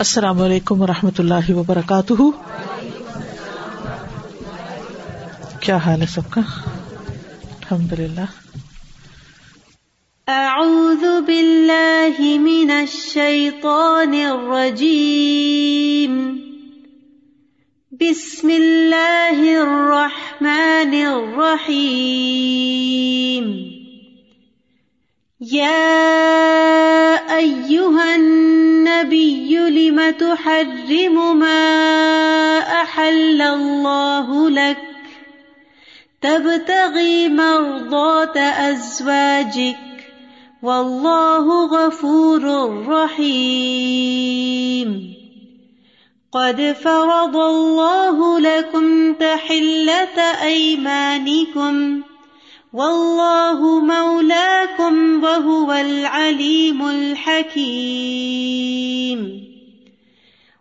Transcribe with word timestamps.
السلام 0.00 0.42
علیکم 0.42 0.80
و 0.80 0.86
رحمۃ 0.86 1.18
اللہ 1.18 1.50
وبرکاتہ۔ 1.50 2.22
کیا 5.60 5.76
حال 5.76 6.00
ہے 6.00 6.06
سب 6.06 6.20
کا؟ 6.30 6.40
الحمد 7.50 7.92
للہ 7.92 8.20
اعوذ 10.26 11.04
باللہ 11.26 12.20
من 12.20 12.70
الشیطان 12.70 14.14
الرجیم۔ 14.30 16.38
بسم 17.92 18.48
اللہ 18.48 19.60
الرحمن 19.60 21.06
الرحیم۔ 21.06 23.75
یا 25.40 27.16
ایوہ 27.34 28.02
النبی 28.02 29.56
لم 29.70 30.00
تحرم 30.18 31.18
ما 31.38 32.60
احل 32.76 33.42
اللہ 33.42 34.30
لك 34.52 34.78
تبتغي 36.22 37.28
مرضات 37.28 38.36
ازواجك 38.36 39.76
والله 40.62 41.66
غفور 41.66 42.42
رحيم 42.88 45.14
قد 46.32 46.76
فرض 46.82 47.36
الله 47.36 48.40
لكم 48.40 49.14
تحلة 49.14 50.20
ايمانكم 50.42 52.02
والله 52.72 53.80
مولاكم 53.80 55.24
وهو 55.24 55.72
العليم 55.72 56.88
الحكيم. 56.88 58.26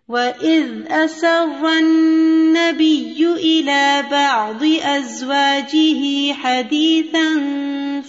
وَإِذْ 0.10 0.86
أَسَرَّ 0.88 1.68
النَّبِيُّ 1.68 3.27
إِلَى 3.27 4.04
بَعْضِ 4.12 4.63
أَزْوَاجِهِ 4.84 6.34
حَدِيثًا 6.34 7.30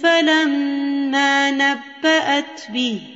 فَلَمَّا 0.03 1.51
نَبَّأَتْ 1.51 2.71
بِهِ 2.73 3.16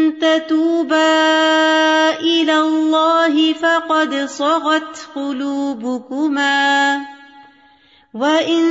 تتوبا 0.31 2.19
الى 2.19 2.59
الله 2.59 3.53
فقد 3.53 4.15
صغت 4.25 5.09
قلوبكما 5.15 6.99
وان 8.13 8.63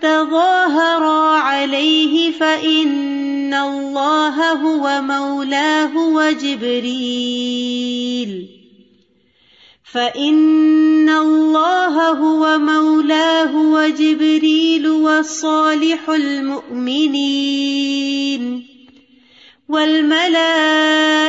تظاهرا 0.00 1.36
عليه 1.38 2.32
فان 2.32 3.54
الله 3.54 4.52
هو 4.52 5.02
مولاه 5.02 5.96
وجبريل 5.96 7.46
فان 9.92 11.08
الله 11.08 12.10
هو 12.10 12.58
مولاه 12.58 13.56
وجبريل 13.56 14.90
وصالح 14.90 16.10
المؤمنين 16.10 17.56
والملائكة 19.68 21.28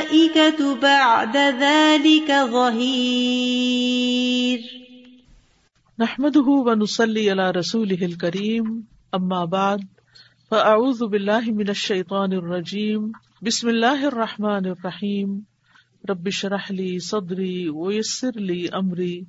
بعد 0.81 1.37
ذلك 1.37 2.31
ظهير 2.51 3.57
نحمده 5.99 6.47
ونصلي 6.67 7.31
على 7.31 7.51
رسوله 7.51 8.05
الكريم 8.05 8.87
اما 9.15 9.45
بعد، 9.45 9.87
فاعوذ 10.51 11.07
بالله 11.07 11.51
من 11.51 11.69
الشيطان 11.69 12.33
الرجيم 12.33 13.11
بسم 13.41 13.69
الله 13.69 14.07
الرحمن 14.07 14.65
الرحيم 14.65 15.45
رب 16.09 16.27
اشرح 16.27 16.71
لي 16.71 16.99
صدري 16.99 17.69
ويسر 17.69 18.31
لي 18.35 18.69
امري 18.69 19.25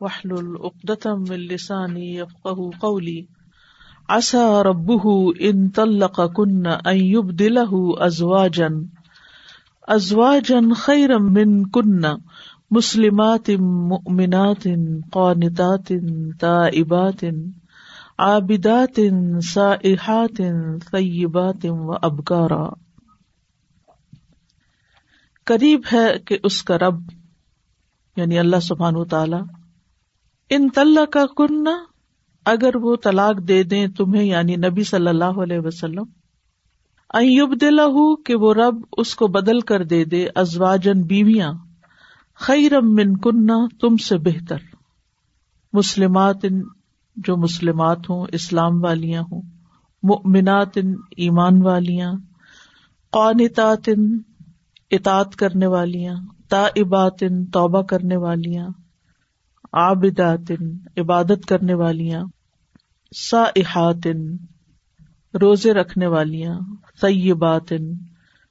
واحلل 0.00 0.56
عقدة 0.56 1.14
من 1.14 1.36
لساني 1.36 2.14
يفقهوا 2.14 2.72
قولي 2.80 3.26
عسى 4.08 4.62
ربه 4.62 5.32
ان 5.40 5.68
طلق 5.68 6.26
كن 6.26 6.66
ان 6.66 6.96
يبدله 6.96 7.94
ازواجا 8.06 8.86
ازواجا 9.88 10.60
خيرا 10.76 11.18
من 11.18 11.64
كن 11.64 12.18
مسلمات 12.70 13.50
مؤمنات 13.90 14.64
قانتات 15.12 15.92
تائبات، 16.40 17.24
عابدات 18.18 19.00
سائحات 19.44 20.40
طیبات 20.92 21.66
و 21.66 21.92
ابکارا 22.02 22.64
قریب 25.44 25.80
ہے 25.92 26.18
کہ 26.18 26.38
اس 26.42 26.62
کا 26.62 26.78
رب 26.78 27.00
یعنی 28.16 28.38
اللہ 28.38 28.60
سبحان 28.60 28.96
و 28.96 29.04
تعالی 29.04 29.36
ان 30.50 30.68
طلّہ 30.74 31.04
کا 31.04 31.26
کننا 31.36 31.76
اگر 32.48 32.76
وہ 32.76 32.96
طلاق 32.96 33.48
دے 33.48 33.62
دیں 33.62 33.86
تمہیں 33.86 34.24
یعنی 34.24 34.56
نبی 34.56 34.82
صلی 34.82 35.08
اللہ 35.08 35.40
علیہ 35.42 35.58
وسلم 35.58 36.04
ایوب 37.14 37.60
دلہ 37.60 37.88
کہ 38.24 38.34
وہ 38.34 38.54
رب 38.54 38.76
اس 38.96 39.14
کو 39.14 39.26
بدل 39.26 39.60
کر 39.60 39.84
دے 39.84 40.04
دے 40.04 40.26
ازواجن 40.34 41.02
بیویاں 41.02 41.52
خیرم 42.40 42.94
من 42.94 43.16
کنہ 43.16 43.52
تم 43.80 43.96
سے 43.96 44.18
بہتر۔ 44.18 44.58
مسلمات 45.72 46.36
ان 46.42 46.62
جو 47.16 47.36
مسلمات 47.36 48.10
ہوں، 48.10 48.26
اسلام 48.32 48.84
والیاں 48.84 49.22
ہوں، 49.22 49.42
مؤمنات، 50.02 50.78
ایمان 51.16 51.62
والیاں، 51.62 52.12
قانتات 53.12 53.88
اطاط 54.90 55.34
کرنے 55.36 55.66
والیاں 55.66 56.14
تا 56.48 56.66
توبہ 57.52 57.82
کرنے 57.82 58.16
والیاں، 58.16 58.68
عابدات، 59.72 60.52
عبادت 60.96 61.46
کرنے 61.46 61.74
والیاں۔ 61.74 62.22
ساحات 63.16 64.06
روزے 65.40 65.72
رکھنے 65.72 66.06
والیاں 66.06 66.60
طیبات 67.00 67.72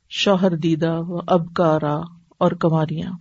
شوہر 0.09 0.55
دیدہ 0.55 0.99
و 0.99 1.19
ابکارا 1.27 1.95
اور 2.37 2.51
کماریاں۔ 2.51 3.11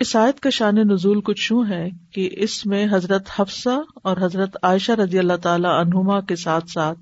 اس 0.00 0.16
آیت 0.16 0.40
کا 0.40 0.50
شان 0.50 0.74
نزول 0.74 1.20
کچھ 1.20 1.52
یوں 1.52 1.64
ہے 1.68 1.88
کہ 2.12 2.30
اس 2.32 2.66
میں 2.66 2.86
حضرت 2.92 3.30
حفصہ 3.38 3.80
اور 4.02 4.16
حضرت 4.20 4.56
عائشہ 4.62 4.92
رضی 4.92 5.18
اللہ 5.18 5.36
تعالی 5.42 5.68
عنہما 5.68 6.20
کے 6.20 6.36
ساتھ 6.36 6.70
ساتھ 6.70 6.98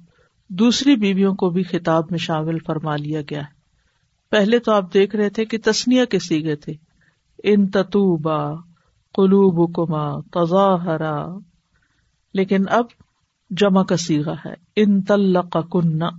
دوسری 0.49 0.97
بیویوں 0.97 1.35
کو 1.35 1.51
بھی 1.51 1.63
خطاب 1.63 2.05
میں 2.11 2.19
شامل 2.19 2.59
فرما 2.59 2.97
لیا 2.97 3.21
گیا 3.31 3.41
ہے۔ 3.41 3.55
پہلے 4.31 4.59
تو 4.59 4.73
آپ 4.73 4.95
دیکھ 4.95 5.17
رہے 5.17 5.31
تھے 5.31 5.45
کہ 5.45 5.59
تسنیا 5.65 6.05
کے 6.05 6.19
سیگے 6.19 6.57
تھے۔ 6.57 6.73
ان 7.45 7.67
تتوبا 7.67 8.55
قلوب 9.15 9.75
کما 9.75 10.21
تضاہرا 10.21 11.27
لیکن 12.35 12.65
اب 12.69 12.85
جمع 13.51 13.83
کا 13.83 13.97
سیگا 13.97 14.35
ہے۔ 14.47 14.55
ان 14.77 15.03
تلق 15.03 15.57
کنہ 15.73 16.11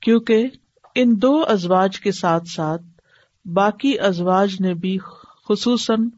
کیونکہ 0.00 0.46
ان 0.94 1.12
دو 1.22 1.44
ازواج 1.48 2.00
کے 2.00 2.12
ساتھ 2.12 2.48
ساتھ 2.48 2.82
باقی 3.44 3.98
ازواج 3.98 4.56
نے 4.60 4.74
بھی 4.74 4.98
خصوصاً 5.48 6.08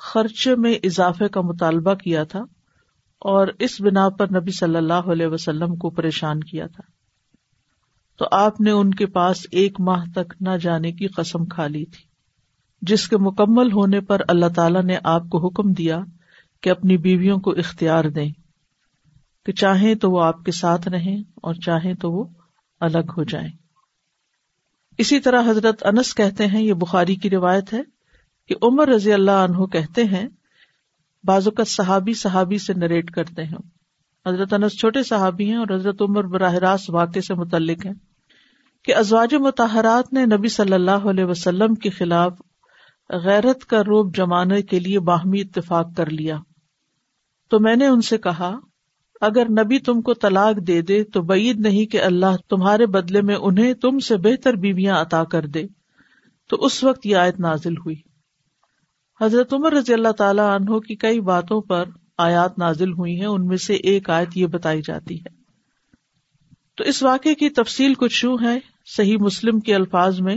خرچے 0.00 0.56
میں 0.56 0.74
اضافے 0.82 1.28
کا 1.28 1.40
مطالبہ 1.40 1.94
کیا 1.94 2.24
تھا 2.24 2.40
اور 3.20 3.46
اس 3.58 3.80
بنا 3.80 4.08
پر 4.08 4.26
نبی 4.26 4.50
صلی 4.50 4.76
اللہ 4.76 5.10
علیہ 5.12 5.26
وسلم 5.26 5.76
کو 5.76 5.90
پریشان 5.90 6.40
کیا 6.40 6.66
تھا۔ 6.66 6.82
تو 8.18 8.26
آپ 8.30 8.60
نے 8.60 8.70
ان 8.70 8.90
کے 8.94 9.06
پاس 9.06 9.46
ایک 9.52 9.80
ماہ 9.80 10.04
تک 10.14 10.34
نہ 10.40 10.56
جانے 10.56 10.92
کی 10.92 11.06
قسم 11.06 11.44
کھا 11.44 11.66
لی 11.66 11.84
تھی، 11.84 12.04
جس 12.82 13.08
کے 13.08 13.16
مکمل 13.16 13.72
ہونے 13.72 14.00
پر 14.00 14.22
اللہ 14.28 14.46
تعالی 14.56 14.82
نے 14.82 14.96
آپ 15.04 15.22
کو 15.30 15.46
حکم 15.46 15.72
دیا 15.72 16.00
کہ 16.62 16.70
اپنی 16.70 16.96
بیویوں 16.96 17.38
کو 17.38 17.50
اختیار 17.50 18.04
دیں 18.04 18.32
کہ 19.46 19.52
چاہیں 19.52 19.94
تو 19.94 20.10
وہ 20.10 20.22
آپ 20.24 20.44
کے 20.44 20.52
ساتھ 20.52 20.88
رہیں 20.88 21.22
اور 21.36 21.54
چاہیں 21.54 21.94
تو 21.94 22.12
وہ 22.12 22.24
الگ 22.80 23.12
ہو 23.16 23.24
جائیں۔ 23.24 23.48
اسی 24.98 25.20
طرح 25.20 25.50
حضرت 25.50 25.86
انس 25.86 26.14
کہتے 26.14 26.46
ہیں، 26.46 26.62
یہ 26.62 26.72
بخاری 26.72 27.16
کی 27.16 27.30
روایت 27.30 27.72
ہے 27.72 27.82
کہ 28.48 28.54
عمر 28.62 28.88
رضی 28.88 29.12
اللہ 29.12 29.30
عنہ 29.30 29.66
کہتے 29.66 30.04
ہیں 30.04 30.28
بازو 31.24 31.50
کا 31.50 31.64
صحابی 31.64 32.14
صحابی 32.14 32.58
سے 32.58 32.74
نریٹ 32.74 33.10
کرتے 33.10 33.44
ہیں۔ 33.44 33.58
حضرت 34.26 34.52
انس 34.52 34.72
چھوٹے 34.72 35.02
صحابی 35.02 35.50
ہیں 35.50 35.56
اور 35.56 35.74
حضرت 35.74 36.02
عمر 36.02 36.24
براہ 36.24 36.54
راست 36.54 36.90
واقع 36.90 37.18
سے 37.18 37.34
متعلق 37.34 37.86
ہیں 37.86 37.92
کہ 38.84 38.94
ازواج 38.94 39.34
متحرات 39.34 40.12
نے 40.12 40.24
نبی 40.26 40.48
صلی 40.48 40.72
اللہ 40.72 40.90
علیہ 40.90 41.24
وسلم 41.24 41.74
کے 41.74 41.90
خلاف 41.90 42.42
غیرت 43.10 43.64
کا 43.64 43.80
روب 43.80 44.16
جمانے 44.16 44.62
کے 44.62 44.78
لیے 44.78 45.00
باہمی 45.00 45.40
اتفاق 45.40 45.96
کر 45.96 46.10
لیا۔ 46.10 46.38
تو 47.50 47.60
میں 47.60 47.76
نے 47.76 47.86
ان 47.86 48.00
سے 48.00 48.18
کہا، 48.18 48.58
اگر 49.20 49.50
نبی 49.50 49.78
تم 49.78 50.02
کو 50.02 50.14
طلاق 50.14 50.56
دے 50.66 50.82
دے 50.82 51.04
تو 51.04 51.22
بعید 51.22 51.60
نہیں 51.60 51.86
کہ 51.86 52.02
اللہ 52.02 52.36
تمہارے 52.48 52.86
بدلے 52.86 53.22
میں 53.22 53.34
انہیں 53.34 53.74
تم 53.74 53.98
سے 53.98 54.16
بہتر 54.16 54.54
بیویاں 54.54 55.00
عطا 55.00 55.24
کر 55.24 55.46
دے۔ 55.46 55.66
تو 56.50 56.56
اس 56.56 56.84
وقت 56.84 57.06
یہ 57.06 57.16
آیت 57.16 57.40
نازل 57.40 57.72
ہوئی۔ 57.72 57.96
حضرت 59.20 59.54
عمر 59.54 59.72
رضی 59.72 59.92
اللہ 59.92 60.12
تعالیٰ 60.12 60.54
عنہ 60.54 60.78
کی 60.78 60.96
کئی 60.96 61.20
باتوں 61.20 61.60
پر 61.60 61.84
آیات 62.18 62.58
نازل 62.58 62.92
ہوئی 62.92 63.20
ہیں، 63.20 63.26
ان 63.26 63.46
میں 63.46 63.56
سے 63.56 63.74
ایک 63.74 64.10
آیت 64.10 64.28
یہ 64.34 64.46
بتائی 64.46 64.82
جاتی 64.82 65.20
ہے۔ 65.20 65.38
تو 66.76 66.84
اس 66.84 67.02
واقعے 67.02 67.34
کی 67.34 67.50
تفصیل 67.50 67.94
کچھ 67.94 68.24
یوں 68.24 68.38
ہے، 68.42 68.58
صحیح 68.86 69.16
مسلم 69.20 69.60
کے 69.60 69.74
الفاظ 69.74 70.20
میں 70.20 70.36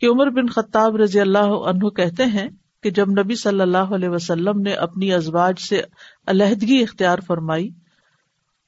کہ 0.00 0.06
عمر 0.06 0.30
بن 0.30 0.46
خطاب 0.46 0.96
رضی 0.96 1.20
اللہ 1.20 1.38
عنہ 1.38 1.88
کہتے 1.88 2.24
ہیں 2.24 2.48
کہ 2.82 2.90
جب 2.90 3.10
نبی 3.10 3.34
صلی 3.34 3.60
اللہ 3.60 3.94
علیہ 3.94 4.08
وسلم 4.08 4.60
نے 4.60 4.72
اپنی 4.72 5.12
ازواج 5.12 5.60
سے 5.68 5.82
علیحدگی 6.26 6.82
اختیار 6.82 7.18
فرمائی، 7.26 7.68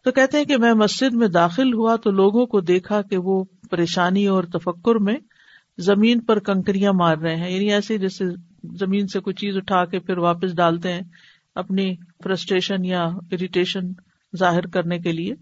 تو 0.05 0.11
کہتے 0.11 0.39
ہیں 0.39 0.45
کہ 0.45 0.57
میں 0.57 0.75
مسجد 0.75 1.15
میں 1.15 1.29
داخل 1.29 1.75
ہوا 1.75 1.97
تو 1.97 2.11
لوگوں 2.11 2.47
کو 2.47 2.61
دیکھا 2.61 3.03
کہ 3.03 3.17
وہ 3.17 3.45
پریشانی 3.71 4.27
اور 4.27 4.45
تفکر 4.45 4.95
میں 4.95 5.15
زمین 5.79 6.21
پر 6.21 6.39
کنکریاں 6.39 6.93
مار 6.93 7.17
رہے 7.17 7.37
ہیں۔ 7.37 7.51
یعنی 7.51 7.73
ایسے 7.73 7.99
جیسے 7.99 8.25
زمین 8.81 9.07
سے 9.07 9.21
کوئی 9.21 9.35
چیز 9.35 9.57
اٹھا 9.57 9.85
کے 9.85 9.99
پھر 9.99 10.19
واپس 10.19 10.57
ڈالتے 10.57 10.93
ہیں 10.93 11.01
اپنی 11.55 11.95
فرسٹریشن 12.25 12.85
یا 12.85 13.03
اریٹیشن 13.03 13.81
ظاہر 14.37 14.67
کرنے 14.67 14.99
کے 14.99 15.13
لیے۔ 15.13 15.33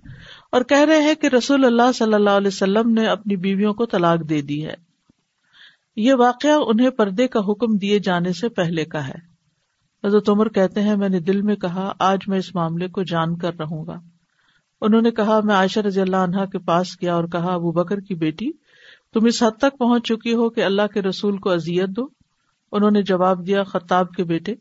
اور 0.53 0.63
کہہ 0.63 0.85
رہے 0.89 1.01
ہیں 1.01 1.15
کہ 1.15 1.27
رسول 1.27 1.65
اللہ 1.65 1.93
صلی 1.95 2.15
اللہ 2.15 2.31
علیہ 2.31 2.49
وسلم 2.49 2.91
نے 2.91 3.07
اپنی 3.07 3.37
بیویوں 3.37 3.75
کو 3.75 3.87
طلاق 3.87 4.29
دے 4.29 4.43
دی 4.43 4.67
ہے۔ 4.67 4.90
یہ 5.97 6.15
واقعہ 6.15 6.51
انہیں 6.67 6.91
پردے 6.91 7.29
کا 7.29 7.41
حکم 7.41 7.77
دیے 7.77 7.99
جانے 7.99 8.33
سے 8.33 8.49
پہلے 8.49 8.85
کا 8.85 9.09
ہے۔ 9.09 9.31
حضرت 10.07 10.31
عمر 10.31 10.49
کہتے 10.49 10.83
ہیں، 10.83 10.97
میں 10.97 11.09
نے 11.09 11.21
دل 11.21 11.43
میں 11.43 11.57
کہا، 11.57 11.93
آج 11.99 12.19
میں 12.27 12.39
اس 12.39 12.55
معاملے 12.55 12.89
کو 12.89 13.03
جان 13.03 13.37
کر 13.37 13.55
رہوں 13.59 13.87
گا۔ 13.87 13.97
انہوں 14.81 15.03
نے 15.03 15.11
کہا، 15.11 15.41
میں 15.45 15.55
عائشہ 15.55 15.81
رضی 15.81 16.01
اللہ 16.01 16.17
عنہا 16.17 16.45
کے 16.45 16.59
پاس 16.59 17.03
گیا 17.03 17.15
اور 17.15 17.25
کہا، 17.25 17.55
ابو 17.55 17.73
بکر 17.73 18.01
کی 18.01 18.15
بیٹی، 18.15 18.53
تم 19.15 19.27
اس 19.27 19.43
حد 19.43 19.59
تک 19.59 19.79
پہنچ 19.79 20.09
چکی 20.09 20.35
ہو 20.35 20.51
کہ 20.51 20.65
اللہ 20.65 20.87
کے 20.95 21.03
رسول 21.03 21.37
کو 21.37 21.51
اذیت 21.51 21.89
دو۔ 21.89 22.03
انہوں 22.73 22.91
نے 22.91 23.03
جواب 23.03 23.47
دیا، 23.47 23.63
خطاب 23.63 24.11
کے 24.11 24.25
بیٹے، 24.25 24.55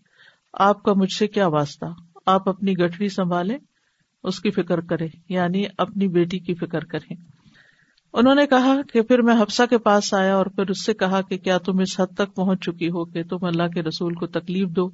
آپ 0.54 0.84
کا 0.84 0.94
مجھ 0.94 1.14
سے 1.14 1.28
کیا 1.28 1.48
واسطہ؟ 1.48 1.86
آپ 2.26 2.50
اپنی 2.50 2.74
گٹھڑی 2.74 3.10
سنبھالے 3.10 3.58
اس 4.24 4.40
کی 4.40 4.52
فکر 4.52 4.82
کرے 4.82 5.08
یعنی 5.30 5.64
اپنی 5.78 6.08
بیٹی 6.08 6.40
کی 6.40 6.54
فکر 6.54 6.80
کرے 6.80 7.14
انہوں 8.14 8.36
نے 8.36 8.48
کہا 8.48 8.76
کہ 8.94 9.02
پھر 9.02 9.22
میں 9.22 9.36
حفصہ 9.42 9.64
کے 9.70 9.78
پاس 9.78 10.14
آیا 10.14 10.36
اور 10.36 10.46
پھر 10.46 10.70
اس 10.70 10.86
سے 10.86 10.94
کہا 10.94 11.22
کہ 11.22 11.38
کیا 11.38 11.58
تم 11.58 11.80
اس 11.80 12.00
حد 12.00 12.16
تک 12.16 12.36
پہنچ 12.36 12.66
چکی 12.66 12.90
ہو 12.90 13.06
کہ 13.06 13.24
تم 13.24 13.38
اللہ 13.42 13.68
کے 13.68 13.82
رسول 13.82 14.14
کو 14.14 14.28
تکلیف 14.28 14.70
دو؟ 14.70 14.90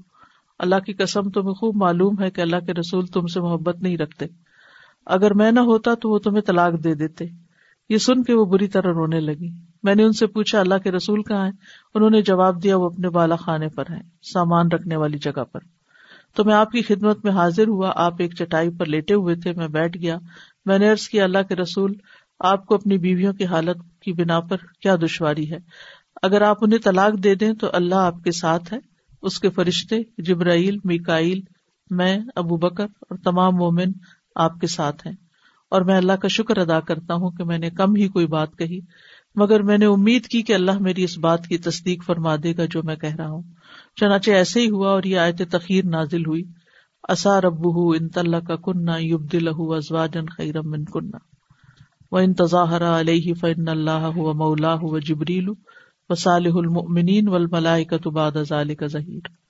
اللہ 0.59 0.75
کی 0.75 0.93
قسم 0.93 1.29
تمہیں 1.29 1.53
خوب 1.53 1.75
معلوم 1.75 2.23
ہے 2.23 2.31
کہ 2.31 2.41
اللہ 2.41 2.65
کے 2.65 2.73
رسول 2.73 3.05
تم 3.05 3.27
سے 3.27 3.41
محبت 3.41 3.81
نہیں 3.81 3.97
رکھتے۔ 3.97 4.25
اگر 5.05 5.33
میں 5.33 5.51
نہ 5.51 5.59
ہوتا 5.59 5.93
تو 5.93 6.09
وہ 6.09 6.19
تمہیں 6.19 6.41
طلاق 6.41 6.83
دے 6.83 6.95
دیتے۔ 6.95 7.25
یہ 7.89 7.97
سن 7.97 8.23
کے 8.23 8.33
وہ 8.33 8.45
بری 8.45 8.67
طرح 8.67 8.91
رونے 8.93 9.19
لگی۔ 9.19 9.49
میں 9.83 9.95
نے 9.95 10.03
ان 10.03 10.11
سے 10.11 10.27
پوچھا، 10.27 10.59
اللہ 10.59 10.77
کے 10.83 10.91
رسول 10.91 11.23
کہاں 11.23 11.45
ہے 11.45 11.51
انہوں 11.95 12.09
نے 12.09 12.21
جواب 12.21 12.63
دیا، 12.63 12.77
وہ 12.77 12.85
اپنے 12.85 13.09
بالا 13.09 13.35
خانے 13.35 13.67
پر 13.67 13.83
ہے 13.89 13.99
سامان 14.33 14.67
رکھنے 14.67 14.95
والی 14.95 15.17
جگہ 15.17 15.43
پر۔ 15.51 15.59
تو 16.35 16.43
میں 16.43 16.55
آپ 16.55 16.71
کی 16.71 16.81
خدمت 16.81 17.25
میں 17.25 17.33
حاضر 17.33 17.67
ہوا، 17.67 17.91
آپ 17.95 18.13
ایک 18.19 18.35
چٹائی 18.35 18.69
پر 18.69 18.85
لیٹے 18.85 19.13
ہوئے 19.13 19.35
تھے، 19.35 19.53
میں 19.53 19.67
بیٹھ 19.67 19.97
گیا۔ 19.97 20.17
میں 20.65 20.79
نے 20.79 20.89
عرض 20.91 21.09
کیا، 21.09 21.23
اللہ 21.23 21.41
کے 21.49 21.55
رسول 21.55 21.93
آپ 22.39 22.65
کو 22.65 22.75
اپنی 22.75 22.97
بیویوں 22.97 23.33
کی 23.33 23.45
حالت 23.45 24.01
کی 24.01 24.13
بنا 24.13 24.39
پر 24.39 24.57
کیا 24.81 24.95
دشواری 24.95 25.51
ہے؟ 25.51 25.57
اگر 26.21 26.41
آپ 26.41 26.57
انہیں 26.61 26.79
طلاق 26.79 27.23
دے 27.23 27.35
دیں 27.35 27.53
تو 27.53 27.67
اللہ 27.73 27.95
آپ 27.95 28.15
کے 28.23 28.31
ساتھ 28.31 28.73
ہے۔ 28.73 28.77
اس 29.21 29.39
کے 29.39 29.49
فرشتے 29.49 29.95
جبرائیل، 30.17 30.77
میکائیل، 30.83 31.39
میں، 31.89 32.19
ابو 32.35 32.57
بکر 32.57 32.85
اور 33.01 33.17
تمام 33.17 33.55
مومن 33.55 33.91
آپ 34.35 34.59
کے 34.59 34.67
ساتھ 34.67 35.07
ہیں۔ 35.07 35.13
اور 35.69 35.81
میں 35.81 35.97
اللہ 35.97 36.13
کا 36.13 36.27
شکر 36.27 36.57
ادا 36.57 36.79
کرتا 36.79 37.13
ہوں 37.13 37.31
کہ 37.31 37.43
میں 37.43 37.57
نے 37.57 37.69
کم 37.69 37.95
ہی 37.95 38.07
کوئی 38.07 38.27
بات 38.27 38.57
کہی، 38.57 38.79
مگر 39.35 39.63
میں 39.63 39.77
نے 39.77 39.85
امید 39.85 40.25
کی 40.25 40.41
کہ 40.41 40.53
اللہ 40.53 40.79
میری 40.79 41.03
اس 41.03 41.17
بات 41.17 41.47
کی 41.47 41.57
تصدیق 41.57 42.05
فرما 42.05 42.35
دے 42.43 42.57
گا 42.57 42.65
جو 42.65 42.83
میں 42.83 42.95
کہہ 42.95 43.15
رہا 43.15 43.29
ہوں۔ 43.29 43.43
چنانچہ 43.95 44.31
ایسے 44.31 44.59
ہی 44.59 44.69
ہوا 44.69 44.89
اور 44.89 45.03
یہ 45.03 45.17
آیت 45.17 45.41
تخیر 45.51 45.85
نازل 45.85 46.25
ہوئی۔ 46.25 46.43
اصا 47.09 47.41
رب 47.41 47.67
ان 47.67 48.09
طلّہ 48.09 48.37
کا 48.37 48.55
کنہ 48.55 48.91
یوب 48.99 49.31
دل 49.31 49.47
ازواجن 49.47 50.25
خیرم 50.25 50.71
من 50.71 50.85
کنہ۔ 50.85 51.34
و 52.11 52.17
انتظاہر 52.17 52.99
علیہ 52.99 53.33
فن 53.33 53.67
اللہ 53.67 53.91
ہُو 53.91 54.33
مولا 54.33 54.73
ہُو 54.73 54.99
جبریل 54.99 55.49
و 56.09 56.15
صالح 56.15 56.51
المنین 56.53 57.27
و 57.27 57.35
الملائے 57.35 57.83
کا 57.83 57.97
تباد 57.97 58.31
ظہیر 58.49 59.45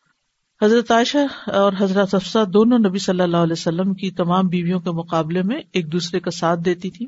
حضرت 0.61 0.91
عائشہ 0.91 1.49
اور 1.49 1.73
حضرت 1.79 2.15
افسا 2.15 2.43
دونوں 2.53 2.77
نبی 2.77 2.97
صلی 2.97 3.21
اللہ 3.21 3.37
علیہ 3.37 3.53
وسلم 3.53 3.93
کی 3.93 4.11
تمام 4.11 4.47
بیویوں 4.47 4.79
کے 4.79 4.91
مقابلے 4.91 5.41
میں 5.41 5.61
ایک 5.73 5.91
دوسرے 5.91 6.19
کا 6.19 6.31
ساتھ 6.31 6.59
دیتی 6.59 6.89
تھی 6.89 7.07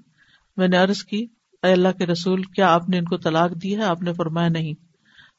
میں 0.58 0.68
نے 0.68 0.78
عرض 0.78 1.04
کی، 1.04 1.26
اے 1.64 1.72
اللہ 1.72 1.88
کے 1.98 2.06
رسول، 2.06 2.42
کیا 2.42 2.74
آپ 2.74 2.90
نے 2.90 2.98
ان 2.98 3.06
کو 3.06 3.18
طلاق 3.18 3.52
دی 3.64 3.78
ہے؟ 3.78 3.84
آپ 3.84 4.02
نے 4.02 4.14
فرمایا، 4.14 4.50
نہیں۔ 4.50 4.74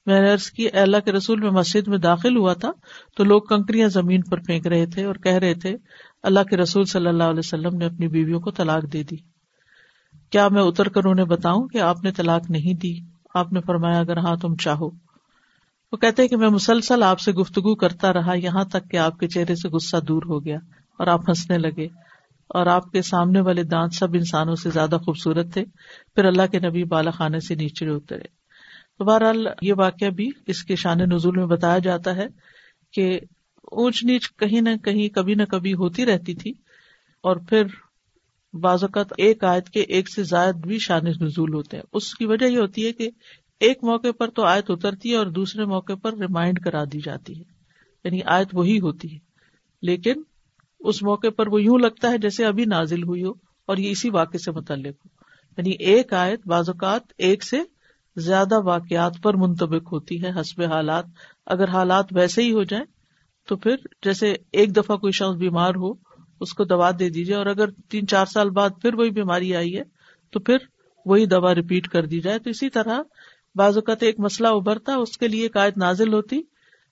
میں 0.06 0.22
نے 0.22 0.32
عرض 0.32 0.50
کی، 0.50 0.62
اے 0.62 0.81
اللہ 0.81 0.96
کے 1.05 1.12
رسول، 1.12 1.40
میں 1.40 1.50
مسجد 1.50 1.88
میں 1.88 1.99
داخل 1.99 2.37
ہوا 2.37 2.52
تھا 2.52 2.72
تو 3.16 3.25
لوگ 3.25 3.40
کنکریاں 3.40 3.88
زمین 3.88 4.20
پر 4.22 4.38
پھینک 4.38 4.66
رہے 4.66 4.87
تھے 4.87 5.05
اور 5.05 5.14
کہہ 5.14 5.32
رہے 5.32 5.55
تھے، 5.55 5.76
اللہ 6.22 6.40
کے 6.40 6.56
رسول 6.56 6.84
صلی 6.84 7.06
اللہ 7.06 7.25
علیہ 7.25 7.38
وسلم 7.38 7.76
نے 7.76 7.87
اپنی 7.87 8.08
بیویوں 8.08 8.40
کو 8.40 8.50
طلاق 8.50 8.93
دے 8.93 9.02
دی۔ 9.02 9.38
کیا 10.31 10.49
میں 10.49 10.63
اتر 10.63 10.89
کر 10.89 11.05
انہیں 11.05 11.27
بتاؤں 11.27 11.69
کہ 11.69 11.79
آپ 11.79 12.05
نے 12.05 12.13
طلاق 12.13 12.51
نہیں 12.51 12.75
دی؟ 12.75 12.95
آپ 13.35 13.53
نے 13.53 13.61
فرمایا، 13.61 14.01
اگر 14.01 14.17
ہاں 14.17 14.37
تم 14.37 14.57
چاہو۔ 14.57 14.91
وہ 15.93 15.97
کہتے 15.97 16.29
کہ 16.29 16.37
میں 16.37 16.49
مسلسل 16.49 17.03
آپ 17.03 17.21
سے 17.21 17.33
گفتگو 17.33 17.75
کرتا 17.75 18.13
رہا، 18.13 18.35
یہاں 18.35 18.65
تک 18.65 18.91
کہ 18.91 18.97
آپ 18.97 19.19
کے 19.19 19.29
چہرے 19.29 19.55
سے 19.55 19.69
غصہ 19.69 19.97
دور 19.97 20.23
ہو 20.27 20.45
گیا 20.45 20.57
اور 20.99 21.07
آپ 21.07 21.21
ہنسنے 21.29 21.59
لگے۔ 21.59 21.89
اور 22.49 22.67
آپ 22.67 22.93
کے 22.93 23.03
سامنے 23.03 23.41
والے 23.41 23.63
دانت 23.63 23.95
سب 23.95 24.15
انسانوں 24.15 24.55
سے 24.55 24.71
زیادہ 24.71 24.99
خوبصورت 25.05 25.53
تھے۔ 25.53 25.65
پھر 26.15 26.25
اللہ 26.25 26.43
کے 26.53 26.59
نبی 26.59 26.85
بالا 26.85 27.11
خانے 27.11 27.41
سے 27.41 27.55
نیچے 27.55 27.89
اترے۔ 27.89 28.25
تو 28.99 29.05
بہرحال 29.05 29.47
یہ 29.63 29.75
واقعہ 29.77 30.09
بھی 30.09 30.31
اس 30.47 30.65
کے 30.65 30.77
شان 30.77 30.99
نزول 30.99 31.37
میں 31.37 31.47
بتایا 31.47 31.79
جاتا 31.79 32.17
ہے 32.17 32.27
کہ 32.93 33.21
اونچ 33.63 34.05
نیچ 34.05 34.37
کہیں 34.37 34.61
نہ 34.61 34.77
کہیں 34.85 35.15
کبھی 35.15 35.35
نہ 35.35 35.43
کبھی 35.43 35.75
ہوتی 35.75 36.07
رہتی 36.07 36.35
تھی۔ 36.35 36.51
اور 37.23 37.37
پھر 37.37 37.65
بعض 38.53 38.85
اوقات 38.85 39.06
ایک 39.17 39.45
آیت 39.45 39.71
کے 39.71 39.81
ایک 39.81 40.11
سے 40.11 40.23
زائد 40.23 40.55
بھی 40.55 40.79
شان 40.79 41.05
نزول 41.05 41.55
ہوتے 41.55 41.77
ہیں۔ 41.77 41.85
اس 41.93 42.15
کی 42.15 42.27
وجہ 42.27 42.47
یہ 42.47 42.59
ہوتی 42.59 42.87
ہے 42.87 42.93
کہ 42.93 43.11
ایک 43.61 43.85
موقع 43.85 44.12
پر 44.19 44.29
تو 44.31 44.45
آیت 44.45 44.65
اترتی 44.69 45.11
ہے 45.11 45.17
اور 45.17 45.27
دوسرے 45.27 45.65
موقع 45.65 45.93
پر 46.03 46.12
ریمائنڈ 46.12 46.59
کرا 46.59 46.84
دی 46.84 47.01
جاتی 47.05 47.39
ہے۔ 47.39 47.44
یعنی 48.05 48.20
آیت 48.27 48.49
وہی 48.53 48.81
ہوتی 48.81 49.13
ہے۔ 49.13 49.19
لیکن 49.82 50.13
اس 50.81 51.03
موقع 51.03 51.27
پر 51.37 51.46
وہ 51.46 51.63
یوں 51.63 51.79
لگتا 51.79 52.11
ہے 52.11 52.19
جیسے 52.19 52.44
ابھی 52.44 52.65
نازل 52.65 53.03
ہوئی 53.03 53.25
ہو 53.25 53.31
اور 53.67 53.77
یہ 53.77 53.91
اسی 53.91 54.11
واقع 54.11 54.37
سے 54.37 54.51
متعلق 54.53 54.87
ہو۔ 54.87 55.08
یعنی 55.58 55.70
ایک 55.70 56.13
آیت 56.13 56.41
بعض 56.46 56.69
اوقات 56.69 57.03
ایک 57.19 57.44
سے 57.44 57.58
زیادہ 58.17 58.61
واقعات 58.65 59.13
پر 59.22 59.34
منتبک 59.34 59.89
ہوتی 59.93 60.22
ہے، 60.22 60.31
حسب 60.41 60.63
حالات۔ 60.63 61.05
اگر 61.46 61.69
حالات 61.69 62.06
ویسے 62.13 62.43
ہی 62.43 62.53
ہو 62.53 62.63
جائیں 62.63 62.84
تو 63.49 63.56
پھر 63.56 63.77
جیسے 64.05 64.37
ایک 64.53 64.77
دفعہ 64.77 64.96
کوئی 64.96 65.13
شخص 65.13 65.37
بیمار 65.37 65.75
ہو 65.75 66.07
اس 66.41 66.55
کو 66.55 66.65
دوا 66.65 66.91
دے 66.99 67.11
دیجیے 67.11 67.35
اور 67.35 67.47
اگر 67.47 67.71
تین 67.71 68.07
چار 68.07 68.27
سال 68.27 68.51
بعد 68.51 68.71
پھر 68.83 68.95
وہی 68.95 69.11
بیماری 69.11 69.57
آئی 69.57 69.79
ہے 69.79 69.83
تو 70.31 70.41
پھر 70.41 70.57
وہی 71.07 71.27
دوا 71.27 71.55
ریپیٹ 71.55 71.89
کر 71.89 72.07
دی 72.07 72.21
جائے۔ 72.21 72.39
تو 72.39 72.51
اسی 72.51 72.71
طرح 72.71 73.01
بعض 73.55 73.77
اوقات 73.77 74.03
ایک 74.03 74.21
مسئلہ 74.21 74.49
ابھرتا، 74.49 74.95
اس 74.95 75.19
کے 75.19 75.29
لیے 75.29 75.49
ایک 75.55 75.79
نازل 75.79 76.13
ہوتی 76.13 76.39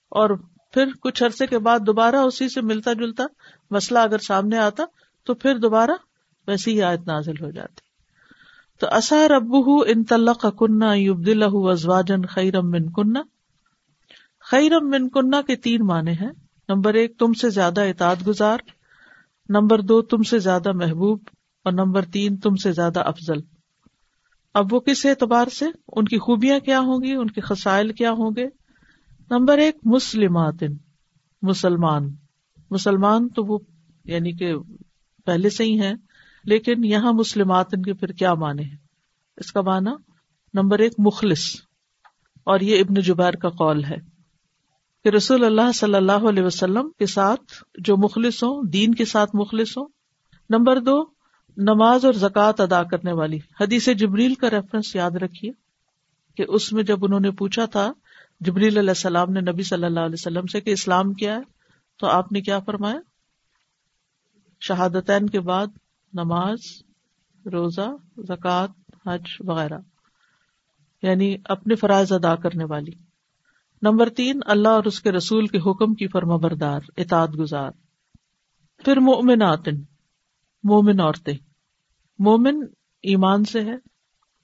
اور 0.09 0.29
پھر 0.71 0.85
کچھ 1.01 1.23
عرصے 1.23 1.47
کے 1.47 1.59
بعد 1.59 1.79
دوبارہ 1.79 2.15
اسی 2.15 2.49
سے 2.49 2.61
ملتا 2.61 2.93
جلتا 2.93 3.23
مسئلہ 3.71 3.99
اگر 3.99 4.17
سامنے 4.17 4.57
آتا 4.57 4.83
تو 5.25 5.33
پھر 5.33 5.55
دوبارہ 5.55 5.91
ویسی 6.47 6.73
ہی 6.73 6.81
آیت 6.81 7.07
نازل 7.07 7.43
ہو 7.43 7.51
جاتی۔ 7.51 7.81
تو 8.79 8.87
اصار 8.91 9.31
ابو 9.31 9.81
ان 9.81 10.03
طلق 10.03 10.45
کنہ 10.59 10.97
یوب 10.97 11.29
ازواجن 11.69 12.25
خیرم 12.25 12.69
من 12.69 12.91
کنہ 12.91 13.19
خیرم 14.51 14.89
من 14.89 15.09
کنہ 15.09 15.41
کے 15.47 15.55
تین 15.55 15.85
معنی 15.85 16.11
ہیں۔ 16.11 16.31
نمبر 16.69 16.93
ایک، 16.93 17.19
تم 17.19 17.33
سے 17.33 17.49
زیادہ 17.49 17.81
اطاعت 17.81 18.27
گزار۔ 18.27 18.57
نمبر 19.49 19.81
دو، 19.81 20.01
تم 20.01 20.23
سے 20.23 20.39
زیادہ 20.39 20.71
محبوب 20.71 21.19
اور 21.63 21.73
نمبر 21.73 22.05
تین، 22.05 22.37
تم 22.37 22.55
سے 22.55 22.71
زیادہ 22.71 22.99
افضل۔ 22.99 23.37
اب 24.53 24.73
وہ 24.73 24.79
کس 24.79 25.05
اعتبار 25.05 25.47
سے؟ 25.47 25.65
ان 25.87 26.05
کی 26.05 26.17
خوبیاں 26.17 26.59
کیا 26.59 26.79
ہوں 26.79 27.03
گی؟ 27.03 27.11
ان 27.11 27.29
کے 27.29 27.41
خسائل 27.41 27.93
کیا 27.93 28.11
ہوں 28.11 28.31
گے؟ 28.35 28.45
نمبر 29.31 29.57
ایک 29.57 29.75
مسلمات 29.85 30.63
مسلمان۔ 31.41 32.15
مسلمان 32.71 33.29
تو 33.29 33.43
وہ 33.43 33.59
یعنی 34.05 34.31
کہ 34.31 34.53
پہلے 35.25 35.49
سے 35.49 35.63
ہی 35.63 35.81
ہیں، 35.81 35.93
لیکن 36.43 36.85
یہاں 36.85 37.13
مسلمات 37.13 37.67
ان 37.73 37.81
کے 37.81 37.93
پھر 37.93 38.07
کیا 38.07 38.33
مانے 38.33 38.63
ہیں؟ 38.63 38.77
اس 39.37 39.51
کا 39.51 39.61
معنی، 39.61 39.91
نمبر 40.53 40.79
ایک، 40.79 40.93
مخلص۔ 40.97 41.55
اور 42.43 42.59
یہ 42.59 42.79
ابن 42.79 42.93
جبیر 42.93 43.33
کا 43.33 43.49
قول 43.49 43.83
ہے۔ 43.83 44.16
کہ 45.07 45.11
رسول 45.11 45.43
اللہ 45.43 45.71
صلی 45.71 45.95
اللہ 45.95 46.25
علیہ 46.29 46.43
وسلم 46.43 46.89
کے 46.99 47.05
ساتھ 47.05 47.41
جو 47.77 47.97
مخلص 47.97 48.43
ہوں، 48.43 48.63
دین 48.63 48.93
کے 48.93 49.05
ساتھ 49.05 49.31
مخلص 49.33 49.77
ہوں۔ 49.77 49.87
نمبر 50.49 50.79
دو، 50.79 51.03
نماز 51.57 52.05
اور 52.05 52.13
زکوٰۃ 52.13 52.53
ادا 52.59 52.83
کرنے 52.83 53.11
والی۔ 53.11 53.37
حدیث 53.61 53.89
جبریل 53.89 54.35
کا 54.35 54.49
ریفرنس 54.49 54.95
یاد 54.95 55.11
رکھیے 55.11 55.51
کہ 56.37 56.45
اس 56.47 56.73
میں 56.73 56.83
جب 56.83 57.05
انہوں 57.05 57.19
نے 57.19 57.31
پوچھا 57.31 57.65
تھا، 57.65 57.91
جبریل 58.39 58.77
علیہ 58.77 58.89
السلام 58.89 59.31
نے 59.31 59.41
نبی 59.41 59.63
صلی 59.63 59.85
اللہ 59.85 59.99
علیہ 59.99 60.19
وسلم 60.19 60.45
سے 60.45 60.61
کہ 60.61 60.69
اسلام 60.69 61.13
کیا 61.13 61.35
ہے، 61.35 61.41
تو 61.97 62.07
آپ 62.07 62.31
نے 62.31 62.41
کیا 62.41 62.59
فرمایا؟ 62.59 62.99
شہادتین 64.61 65.29
کے 65.29 65.39
بعد 65.39 65.67
نماز، 66.13 66.57
روزہ، 67.45 67.89
زکوٰۃ، 68.17 68.67
حج 69.05 69.21
وغیرہ 69.39 69.79
یعنی 71.03 71.35
اپنے 71.45 71.75
فرائض 71.75 72.11
ادا 72.11 72.35
کرنے 72.35 72.63
والی۔ 72.63 73.06
نمبر 73.81 74.09
تین، 74.09 74.39
اللہ 74.45 74.67
اور 74.67 74.83
اس 74.83 75.01
کے 75.01 75.11
رسول 75.11 75.47
کے 75.47 75.57
حکم 75.57 75.93
کی 75.93 76.07
فرما 76.07 76.35
بردار 76.35 76.79
اطاعت 76.97 77.29
گزار۔ 77.39 77.71
پھر 78.85 78.97
مومنات 78.97 79.69
مومن 80.63 80.99
عورتیں۔ 80.99 81.33
مومن 82.19 82.63
ایمان 83.03 83.43
سے 83.43 83.61
ہے، 83.61 83.75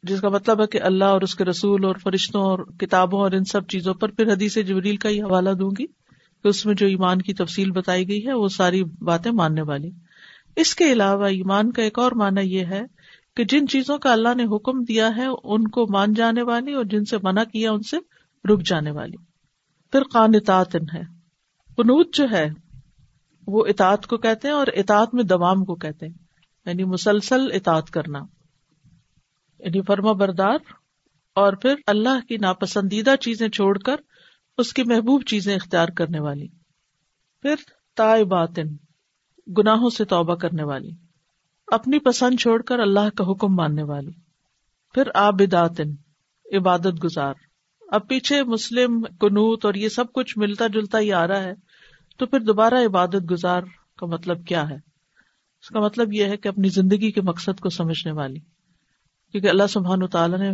جس 0.04 0.22
کا 0.22 0.30
مطلب 0.30 0.62
ہے 0.62 0.68
کہ 0.68 0.82
اللہ 0.82 1.06
اور 1.06 1.22
اس 1.22 1.36
کے 1.36 1.46
رسول 1.46 1.86
اور 1.86 1.96
فرشتوں 2.04 2.42
اور 2.42 2.60
کتابوں 2.60 3.20
اور 3.20 3.32
ان 3.32 3.44
سب 3.44 3.68
چیزوں 3.68 3.94
پر 3.94 4.12
پھر 4.12 4.34
حدیث 4.34 4.58
جبریل 4.58 4.96
کا 4.96 5.10
ہی 5.10 5.22
حوالہ 5.22 5.50
دوں 5.50 5.72
گی 5.80 5.86
کہ 6.44 6.48
اس 6.48 6.66
میں 6.66 6.76
جو 6.76 6.88
ایمان 6.88 7.22
کی 7.22 7.34
تفصیل 7.34 7.72
بتائی 7.72 8.08
گئی 8.08 8.28
ہے، 8.28 8.34
وہ 8.34 8.48
ساری 8.48 8.84
باتیں 8.84 9.32
ماننے 9.32 9.62
والی۔ 9.62 9.92
اس 10.56 10.76
کے 10.76 10.94
علاوہ 10.94 11.26
ایمان 11.26 11.72
کا 11.72 11.84
ایک 11.84 12.00
اور 12.00 12.12
معنی 12.12 12.42
یہ 12.42 12.66
ہے 12.66 12.82
کہ 13.38 13.44
جن 13.44 13.68
چیزوں 13.68 13.98
کا 13.98 14.12
اللہ 14.12 14.34
نے 14.36 14.44
حکم 14.56 14.84
دیا 14.84 15.16
ہے، 15.16 15.26
ان 15.44 15.68
کو 15.68 15.86
مان 15.90 16.14
جانے 16.14 16.42
والی 16.42 16.74
اور 16.74 16.84
جن 16.84 17.06
سے 17.06 17.18
منع 17.24 17.44
کیا، 17.44 17.72
ان 17.72 17.82
سے 17.82 17.98
رک 18.50 18.62
جانے 18.66 18.92
والی۔ 18.92 19.18
پھر 19.92 20.04
قانتات 20.04 20.76
ہے۔ 20.76 21.02
قنوت 21.78 22.14
جو 22.14 22.26
ہے، 22.32 22.50
وہ 23.48 23.66
اطاعت 23.66 24.08
کو 24.08 24.18
کہتے 24.18 24.48
ہیں 24.48 24.56
اور 24.56 24.68
اطاعت 24.68 25.14
میں 25.14 25.24
دوام 25.24 25.66
کو 25.66 25.76
کہتے 25.76 26.06
ہیں۔ 26.06 26.14
یعنی 26.66 26.84
مسلسل 26.84 27.42
اطاعت 27.54 27.90
کرنا۔ 27.90 28.20
یعنی 29.60 29.82
فرما 29.82 30.12
بردار 30.12 30.58
اور 31.36 31.54
پھر 31.54 31.76
اللہ 31.88 32.26
کی 32.30 32.38
ناپسندیدہ 32.38 33.16
چیزیں 33.22 33.50
چھوڑ 33.50 33.78
کر 33.78 33.96
اس 34.58 34.74
کی 34.74 34.84
محبوب 34.84 35.24
چیزیں 35.24 35.56
اختیار 35.56 35.88
کرنے 35.88 36.20
والی۔ 36.20 36.48
پھر 37.42 37.56
تائے 37.96 38.24
باطن 38.24 38.64
گناہوں 39.58 39.90
سے 39.90 40.06
توبہ 40.06 40.36
کرنے 40.36 40.64
والی۔ 40.64 40.92
اپنی 41.68 42.00
پسند 42.00 42.40
چھوڑ 42.40 42.62
کر 42.62 42.80
اللہ 42.80 43.10
کا 43.18 43.32
حکم 43.32 43.56
ماننے 43.56 43.84
والی۔ 43.84 44.12
پھر 44.94 45.04
آبداتن 45.16 45.92
عبادت 46.58 47.04
گزار۔ 47.04 47.34
اب 47.94 48.08
پیچھے 48.08 48.44
مسلم 48.44 49.02
کنوت 49.02 49.66
اور 49.66 49.74
یہ 49.74 49.90
سب 49.90 50.06
کچھ 50.14 50.38
ملتا 50.38 50.68
جلتا 50.68 51.00
ہی 51.00 51.14
آ 51.14 51.28
رہا 51.28 51.44
ہے، 51.44 51.54
تو 52.18 52.26
پھر 52.26 52.40
دوبارہ 52.40 52.74
عبادت 52.86 53.32
گزار 53.32 53.62
کا 53.98 54.06
مطلب 54.06 54.46
کیا 54.46 54.70
ہے؟ 54.70 54.76
اس 55.62 55.68
کا 55.70 55.80
مطلب 55.80 56.14
یہ 56.14 56.26
ہے 56.26 56.38
کہ 56.38 56.48
اپنی 56.48 56.70
زندگی 56.70 57.12
کے 57.12 57.22
مقصد 57.22 57.60
کو 57.60 57.70
سمجھنے 57.70 58.12
والی۔ 58.12 58.40
کیونکہ 59.32 59.48
اللہ 59.48 59.68
سبحان 59.70 60.04
و 60.04 60.08
تعالیٰ 60.08 60.40
نے 60.40 60.52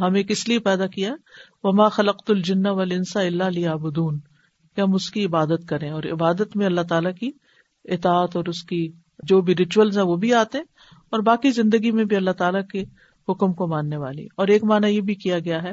ہمیں 0.00 0.22
کس 0.22 0.48
لیے 0.48 0.58
پیدا 0.58 0.86
کیا؟ 0.86 1.14
وما 1.62 1.88
خلقت 1.88 2.30
الجن 2.30 2.66
والانس 2.66 3.16
الا 3.16 3.48
ليعبدون۔ 3.48 4.18
کہ 4.76 4.80
ہم 4.80 4.94
اس 4.94 5.10
کی 5.10 5.24
عبادت 5.24 5.68
کریں۔ 5.68 5.90
اور 5.90 6.02
عبادت 6.12 6.56
میں 6.56 6.66
اللہ 6.66 6.80
تعالیٰ 6.80 7.14
کی 7.14 7.30
اطاعت 7.84 8.36
اور 8.36 8.44
اس 8.46 8.62
کی 8.62 8.92
جو 9.22 9.40
بھی 9.40 9.54
ریچولس 9.56 9.96
ہیں 9.96 10.04
وہ 10.04 10.16
بھی 10.16 10.34
آتے 10.34 10.58
اور 11.10 11.20
باقی 11.20 11.50
زندگی 11.50 11.90
میں 11.90 12.04
بھی 12.04 12.16
اللہ 12.16 12.30
تعالیٰ 12.30 12.66
کے 12.66 12.84
حکم 13.28 13.52
کو 13.52 13.66
ماننے 13.66 13.96
والی۔ 13.96 14.26
اور 14.36 14.48
ایک 14.48 14.64
معنی 14.64 14.88
یہ 14.88 15.00
بھی 15.00 15.14
کیا 15.14 15.38
گیا 15.38 15.62
ہے 15.62 15.72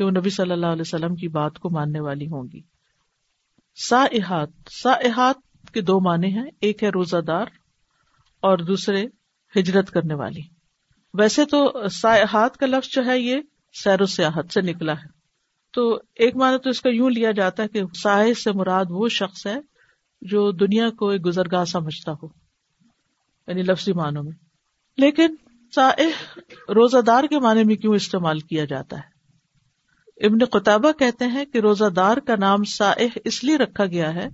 کہ 0.00 0.04
وہ 0.04 0.10
نبی 0.10 0.30
صلی 0.30 0.52
اللہ 0.52 0.66
علیہ 0.66 0.80
وسلم 0.80 1.14
کی 1.14 1.28
بات 1.28 1.58
کو 1.58 1.70
ماننے 1.70 2.00
والی 2.00 2.26
ہوں 2.26 2.48
گی۔ 2.52 2.60
سا 3.88 4.04
احاط 4.12 4.50
سا 4.82 4.92
احاط 4.92 5.70
کے 5.70 5.80
دو 5.80 6.00
معنی 6.00 6.38
ہیں، 6.38 6.50
ایک 6.60 6.82
ہے 6.82 6.88
روزہ 6.88 7.16
دار 7.16 7.46
اور 8.40 8.58
دوسرے 8.58 9.06
ہجرت 9.56 9.90
کرنے 9.90 10.14
والی۔ 10.14 10.40
ویسے 11.14 11.44
تو 11.44 11.88
سیاحت 11.88 12.56
کا 12.56 12.66
لفظ 12.66 12.88
جو 12.90 13.06
ہے 13.06 13.20
یہ 13.20 13.40
سیر 13.84 14.02
و 14.02 14.06
سیاحت 14.06 14.52
سے 14.52 14.60
نکلا 14.60 14.92
ہے۔ 14.92 15.08
تو 15.72 15.94
ایک 15.94 16.36
معنی 16.36 16.58
تو 16.58 16.70
اس 16.70 16.80
کا 16.80 16.90
یوں 16.90 17.10
لیا 17.10 17.30
جاتا 17.30 17.62
ہے 17.62 17.68
کہ 17.68 17.82
سائے 18.02 18.34
سے 18.34 18.52
مراد 18.52 18.84
وہ 18.88 19.08
شخص 19.08 19.46
ہے 19.46 19.56
جو 20.22 20.52
دنیا 20.52 20.90
کو 20.90 21.08
ایک 21.08 21.26
گزرگاہ 21.26 21.64
سمجھتا 21.64 22.12
ہو 22.12 22.26
یعنی 23.48 23.62
لفظی 23.62 23.92
معنوں 23.92 24.22
میں۔ 24.22 24.32
لیکن 24.98 25.34
سائح 25.74 26.38
روزہ 26.68 26.98
دار 26.98 27.24
کے 27.24 27.38
معنی 27.38 27.64
میں 27.64 27.76
کیوں 27.76 27.94
استعمال 27.94 28.38
کیا 28.38 28.64
جاتا 28.64 28.96
ہے؟ 28.96 29.19
ابن 30.20 30.44
قطابہ 30.44 30.92
کہتے 30.92 31.26
ہیں 31.26 31.44
کہ 31.44 31.58
روزہ 31.58 31.84
دار 31.84 32.16
کا 32.16 32.36
نام 32.36 32.64
سائح 32.64 33.08
اس 33.24 33.44
لیے 33.44 33.56
رکھا 33.56 33.86
گیا 33.86 34.14
ہے 34.14 34.28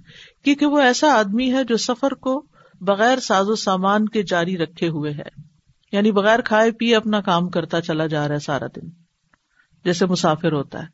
کیونکہ 0.44 0.66
وہ 0.66 0.78
ایسا 0.78 1.12
آدمی 1.18 1.52
ہے 1.52 1.64
جو 1.64 1.76
سفر 1.76 2.10
کو 2.10 2.46
بغیر 2.80 3.18
ساز 3.18 3.48
و 3.48 3.54
سامان 3.54 4.08
کے 4.08 4.22
جاری 4.22 4.58
رکھے 4.58 4.88
ہوئے 4.88 5.12
ہے۔ 5.12 5.42
یعنی 5.92 6.12
بغیر 6.12 6.40
کھائے 6.40 6.70
پیے 6.70 6.96
اپنا 6.96 7.20
کام 7.20 7.48
کرتا 7.48 7.80
چلا 7.80 8.06
جا 8.06 8.28
رہا 8.28 8.34
ہے 8.34 8.40
سارا 8.40 8.66
دن۔ 8.66 8.88
جیسے 9.84 10.06
مسافر 10.06 10.52
ہوتا 10.52 10.82
ہے۔ 10.82 10.86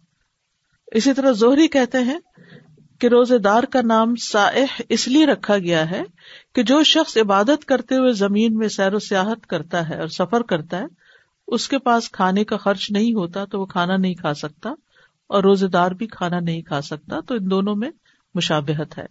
اسی 0.86 1.12
طرح 1.12 1.32
زہری 1.32 1.68
کہتے 1.68 1.98
ہیں 1.98 2.18
کہ 3.00 3.06
روزے 3.06 3.38
دار 3.38 3.62
کا 3.62 3.80
نام 3.82 4.14
سائح 4.14 4.82
اس 4.88 5.08
لیے 5.08 5.26
رکھا 5.26 5.58
گیا 5.58 5.90
ہے 5.90 6.02
کہ 6.54 6.62
جو 6.62 6.82
شخص 6.82 7.16
عبادت 7.16 7.64
کرتے 7.64 7.96
ہوئے 7.96 8.12
زمین 8.12 8.54
میں 8.54 8.68
سیر 8.68 8.94
و 8.94 8.98
سیاحت 8.98 9.46
کرتا 9.46 9.88
ہے 9.88 10.00
اور 10.00 10.08
سفر 10.08 10.40
کرتا 10.40 10.78
ہے 10.78 11.01
اس 11.46 11.68
کے 11.68 11.78
پاس 11.78 12.10
کھانے 12.10 12.44
کا 12.44 12.56
خرچ 12.56 12.90
نہیں 12.90 13.14
ہوتا 13.14 13.44
تو 13.44 13.60
وہ 13.60 13.66
کھانا 13.66 13.96
نہیں 13.96 14.14
کھا 14.14 14.34
سکتا 14.34 14.70
اور 15.26 15.42
روزے 15.42 15.68
دار 15.68 15.90
بھی 15.90 16.06
کھانا 16.06 16.40
نہیں 16.40 16.62
کھا 16.62 16.80
سکتا، 16.80 17.20
تو 17.20 17.34
ان 17.34 17.50
دونوں 17.50 17.76
میں 17.76 17.90
مشابہت 18.34 18.98
ہے۔ 18.98 19.06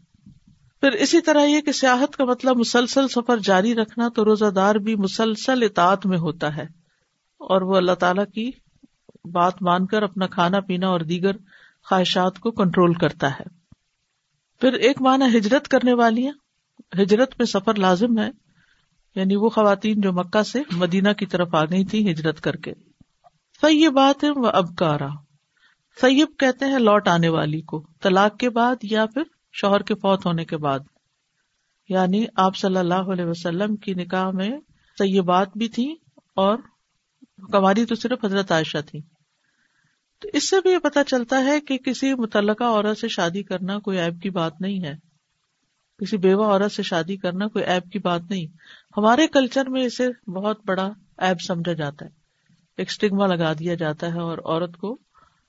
پھر 0.82 0.92
اسی 0.92 1.22
طرح 1.22 1.46
یہ 1.46 1.62
کہ 1.62 1.72
سیاحت 1.72 2.18
کا 2.18 2.26
مطلب 2.26 2.58
مسلسل 2.58 3.08
سفر 3.08 3.38
جاری 3.38 3.76
رکھنا 3.76 4.10
تو 4.10 4.26
روزہ 4.26 4.46
دار 4.46 4.76
بھی 4.76 4.96
مسلسل 4.96 5.64
اطاعت 5.64 6.06
میں 6.06 6.18
ہوتا 6.18 6.56
ہے 6.56 6.64
اور 7.38 7.62
وہ 7.62 7.76
اللہ 7.76 7.92
تعالی 7.92 8.22
کی 8.34 8.52
بات 9.32 9.62
مان 9.62 9.86
کر 9.86 10.04
اپنا 10.04 10.28
کھانا 10.28 10.60
پینا 10.60 10.88
اور 10.88 11.00
دیگر 11.00 11.32
خواہشات 11.84 12.40
کو 12.40 12.52
کنٹرول 12.52 12.94
کرتا 12.94 13.32
ہے۔ 13.32 13.44
پھر 14.62 14.74
ایک 14.74 15.02
معنی 15.02 15.38
ہجرت 15.38 15.68
کرنے 15.68 15.94
والی 15.94 16.30
ہجرت 17.02 17.36
میں 17.40 17.46
سفر 17.46 17.76
لازم 17.76 18.20
ہے 18.20 18.30
یعنی 19.16 19.36
وہ 19.36 19.50
خواتین 19.50 20.02
جو 20.02 20.14
مکہ 20.14 20.44
سے 20.44 20.62
مدینہ 20.72 21.14
کی 21.14 21.26
طرف 21.26 21.56
آ 21.56 21.66
گئی 21.66 21.86
تھی 21.86 22.12
ہجرت 22.12 22.42
کر 22.42 22.56
کے۔ 22.56 22.74
فی 23.62 23.90
بات 23.90 24.24
ہے 24.24 24.30
وہ 24.30 24.48
ابکارا 24.48 25.08
سیب 26.02 26.28
کہتے 26.40 26.66
ہیں 26.66 26.80
لوٹ 26.80 27.08
آنے 27.08 27.30
والی 27.30 27.62
کو، 27.62 27.88
طلاق 28.02 28.38
کے 28.38 28.50
بعد 28.50 28.76
یا 28.84 29.06
پھر 29.06 29.22
شوہر 29.54 29.82
کے 29.82 29.96
فوت 29.96 30.26
ہونے 30.26 30.46
کے 30.46 30.58
بعد۔ 30.58 30.80
یعنی 31.90 32.26
آپ 32.36 32.56
صلی 32.56 32.78
اللہ 32.78 32.94
علیہ 32.94 33.26
وسلم 33.26 33.76
کی 33.76 33.94
نکاح 33.94 34.32
میں 34.32 34.50
طیبات 34.98 35.50
بھی 35.56 35.70
تھی 35.70 35.96
اور 36.36 36.58
کماری 37.52 37.86
تو 37.86 37.96
صرف 37.96 38.26
حضرت 38.26 38.52
عائشہ 38.52 38.78
تھی۔ 38.78 39.02
تو 40.22 40.30
اس 40.34 40.50
سے 40.50 40.56
بھی 40.62 40.72
یہ 40.72 40.78
پتا 40.78 41.04
چلتا 41.04 41.46
ہے 41.46 41.60
کہ 41.60 41.78
کسی 41.78 42.14
متعلقہ 42.14 42.64
عورت 42.64 42.98
سے 42.98 43.08
شادی 43.08 43.44
کرنا 43.44 43.80
کوئی 43.80 44.00
ایب 44.00 44.22
کی 44.22 44.30
بات 44.30 44.62
نہیں 44.62 44.84
ہے۔ 44.84 45.11
کسی 46.02 46.18
بیوہ 46.18 46.46
عورت 46.46 46.72
سے 46.72 46.84
شادی 46.84 47.16
کرنا 47.18 47.48
کوئی 47.48 47.66
ایب 47.66 47.92
کی 47.92 48.00
بات 48.00 48.22
نہیں۔ 48.30 48.46
ہمارے 48.98 49.28
کلچر 49.28 49.70
میں 49.70 49.84
اسے 49.84 50.32
بہت 50.32 50.60
بڑا 50.66 50.90
ایب 51.18 51.38
سمجھا 51.48 51.74
جاتا 51.74 52.06
ہے۔ 52.06 52.10
ایک 52.78 52.90
اسٹگما 52.90 53.28
لگا 53.28 53.54
دیا 53.54 53.74
جاتا 53.74 54.14
ہے 54.14 54.20
اور 54.20 54.38
عورت 54.38 54.78
کو 54.78 54.98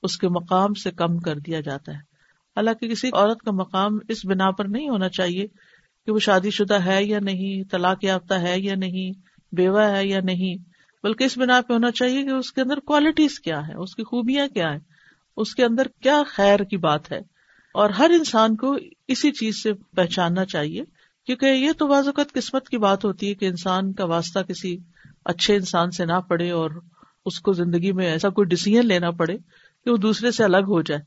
اس 0.03 0.17
کے 0.17 0.27
مقام 0.27 0.73
سے 0.73 0.91
کم 0.91 1.17
کر 1.17 1.35
دیا 1.35 1.59
جاتا 1.59 1.91
ہے۔ 1.91 1.97
حالانکہ 2.55 2.87
کسی 2.87 3.09
عورت 3.13 3.39
کا 3.39 3.51
مقام 3.51 3.97
اس 4.09 4.25
بنا 4.25 4.51
پر 4.51 4.65
نہیں 4.65 4.89
ہونا 4.89 5.09
چاہیے 5.09 5.47
کہ 6.05 6.11
وہ 6.11 6.19
شادی 6.19 6.49
شدہ 6.49 6.85
ہے 6.85 7.03
یا 7.03 7.19
نہیں، 7.19 7.69
طلاق 7.71 8.03
یافتہ 8.03 8.33
ہے 8.33 8.59
یا 8.59 8.75
نہیں، 8.75 9.11
بیوہ 9.51 9.81
ہے 9.81 10.07
یا 10.07 10.19
نہیں، 10.23 10.55
بلکہ 11.03 11.23
اس 11.23 11.37
بنا 11.37 11.61
پہ 11.61 11.73
ہونا 11.73 11.91
چاہیے 11.91 12.23
کہ 12.23 12.29
اس 12.29 12.51
کے 12.51 12.61
اندر 12.61 12.79
کوالٹیز 12.79 13.39
کیا 13.39 13.67
ہے 13.67 13.73
اس 13.73 13.95
کی 13.95 14.03
خوبیاں 14.03 14.47
کیا 14.47 14.73
ہے 14.73 14.79
اس 15.37 15.55
کے 15.55 15.65
اندر 15.65 15.87
کیا 16.01 16.23
خیر 16.27 16.59
کی 16.59 16.77
بات 16.77 17.11
ہے۔ 17.11 17.33
اور 17.73 17.89
ہر 17.89 18.09
انسان 18.09 18.55
کو 18.55 18.77
اسی 19.13 19.31
چیز 19.31 19.63
سے 19.63 19.73
پہچاننا 19.73 20.45
چاہیے، 20.45 20.83
کیونکہ 21.25 21.45
یہ 21.45 21.71
تو 21.77 21.87
بعض 21.87 22.05
اوقات 22.05 22.33
قسمت 22.33 22.69
کی 22.69 22.77
بات 22.77 23.05
ہوتی 23.05 23.29
ہے 23.29 23.33
کہ 23.33 23.45
انسان 23.45 23.93
کا 23.93 24.05
واسطہ 24.05 24.39
کسی 24.39 24.77
اچھے 25.25 25.55
انسان 25.55 25.91
سے 25.91 26.05
نہ 26.05 26.19
پڑے 26.19 26.51
اور 26.51 26.71
اس 27.25 27.39
کو 27.39 27.53
زندگی 27.53 27.91
میں 27.91 28.05
ایسا 28.05 28.29
کوئی 28.29 28.45
ڈسیزن 28.45 28.87
لینا 28.87 29.11
پڑے 29.11 29.37
کہ 29.85 29.91
وہ 29.91 29.97
دوسرے 29.97 30.31
سے 30.31 30.43
الگ 30.43 30.57
ہو 30.57 30.81
جائے۔ 30.81 31.01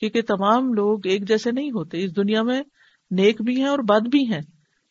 کیونکہ 0.00 0.22
تمام 0.22 0.72
لوگ 0.72 1.06
ایک 1.06 1.28
جیسے 1.28 1.50
نہیں 1.50 1.70
ہوتے۔ 1.70 2.04
اس 2.04 2.16
دنیا 2.16 2.42
میں 2.42 2.62
نیک 3.10 3.42
بھی 3.42 3.56
ہیں 3.56 3.68
اور 3.68 3.78
بد 3.78 4.08
بھی 4.08 4.32
ہیں۔ 4.32 4.40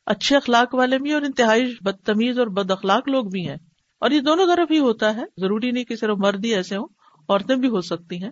اچھے 0.05 0.36
اخلاق 0.36 0.75
والے 0.75 1.00
بھی 1.00 1.13
اور 1.13 1.22
انتہائی 1.22 1.75
بدتمیز 1.81 2.39
اور 2.39 2.48
بد 2.48 2.72
اخلاق 2.72 3.10
لوگ 3.10 3.25
بھی 3.25 3.48
ہیں۔ 3.48 3.57
اور 4.00 4.12
یہ 4.12 4.19
دونوں 4.19 4.55
طرف 4.55 4.72
ہی 4.72 4.79
ہوتا 4.79 5.15
ہے۔ 5.15 5.24
ضروری 5.38 5.72
نہیں 5.72 5.84
کہ 5.84 5.95
صرف 5.95 6.17
مرد 6.17 6.45
ہی 6.45 6.55
ایسے 6.55 6.77
ہوں، 6.77 6.88
عورتیں 7.29 7.55
بھی 7.55 7.67
ہو 7.67 7.81
سکتی 7.81 8.24
ہیں۔ 8.24 8.31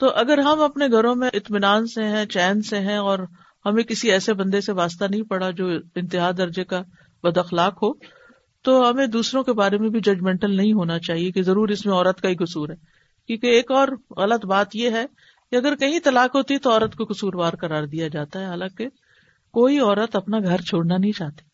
تو 0.00 0.10
اگر 0.14 0.38
ہم 0.38 0.60
اپنے 0.60 0.86
گھروں 0.86 1.14
میں 1.14 1.30
اطمینان 1.32 1.86
سے 1.86 2.04
ہیں، 2.04 2.26
چین 2.26 2.62
سے 2.62 2.78
ہیں 2.78 2.96
اور 2.96 3.18
ہمیں 3.66 3.82
کسی 3.82 4.12
ایسے 4.12 4.34
بندے 4.34 4.60
سے 4.60 4.72
واسطہ 4.72 5.04
نہیں 5.04 5.22
پڑا 5.22 5.50
جو 5.50 5.68
انتہا 5.94 6.30
درجے 6.38 6.64
کا 6.64 6.82
بد 7.22 7.38
اخلاق 7.38 7.74
ہو، 7.82 7.92
تو 8.62 8.90
ہمیں 8.90 9.06
دوسروں 9.06 9.42
کے 9.42 9.52
بارے 9.52 9.78
میں 9.78 9.88
بھی 9.88 10.00
ججمنٹل 10.00 10.56
نہیں 10.56 10.72
ہونا 10.72 10.98
چاہیے 10.98 11.32
کہ 11.32 11.42
ضرور 11.42 11.68
اس 11.68 11.86
میں 11.86 11.94
عورت 11.94 12.20
کا 12.20 12.28
ہی 12.28 12.34
قصور 12.34 12.68
ہے۔ 12.68 12.74
کیونکہ 13.26 13.46
ایک 13.46 13.70
اور 13.70 13.88
غلط 14.16 14.46
بات 14.46 14.76
یہ 14.76 14.90
ہے 14.90 15.06
کہ 15.50 15.56
اگر 15.56 15.76
کہیں 15.76 15.98
طلاق 16.04 16.36
ہوتی 16.36 16.58
تو 16.58 16.70
عورت 16.70 16.94
کو 16.94 17.04
قصوروار 17.04 17.52
قرار 17.52 17.84
دیا 17.84 18.08
جاتا 18.08 18.40
ہے۔ 18.40 18.44
حالانکہ 18.44 18.88
کوئی 19.52 19.78
عورت 19.78 20.16
اپنا 20.16 20.38
گھر 20.38 20.60
چھوڑنا 20.60 20.96
نہیں 20.96 21.12
چاہتی۔ 21.12 21.44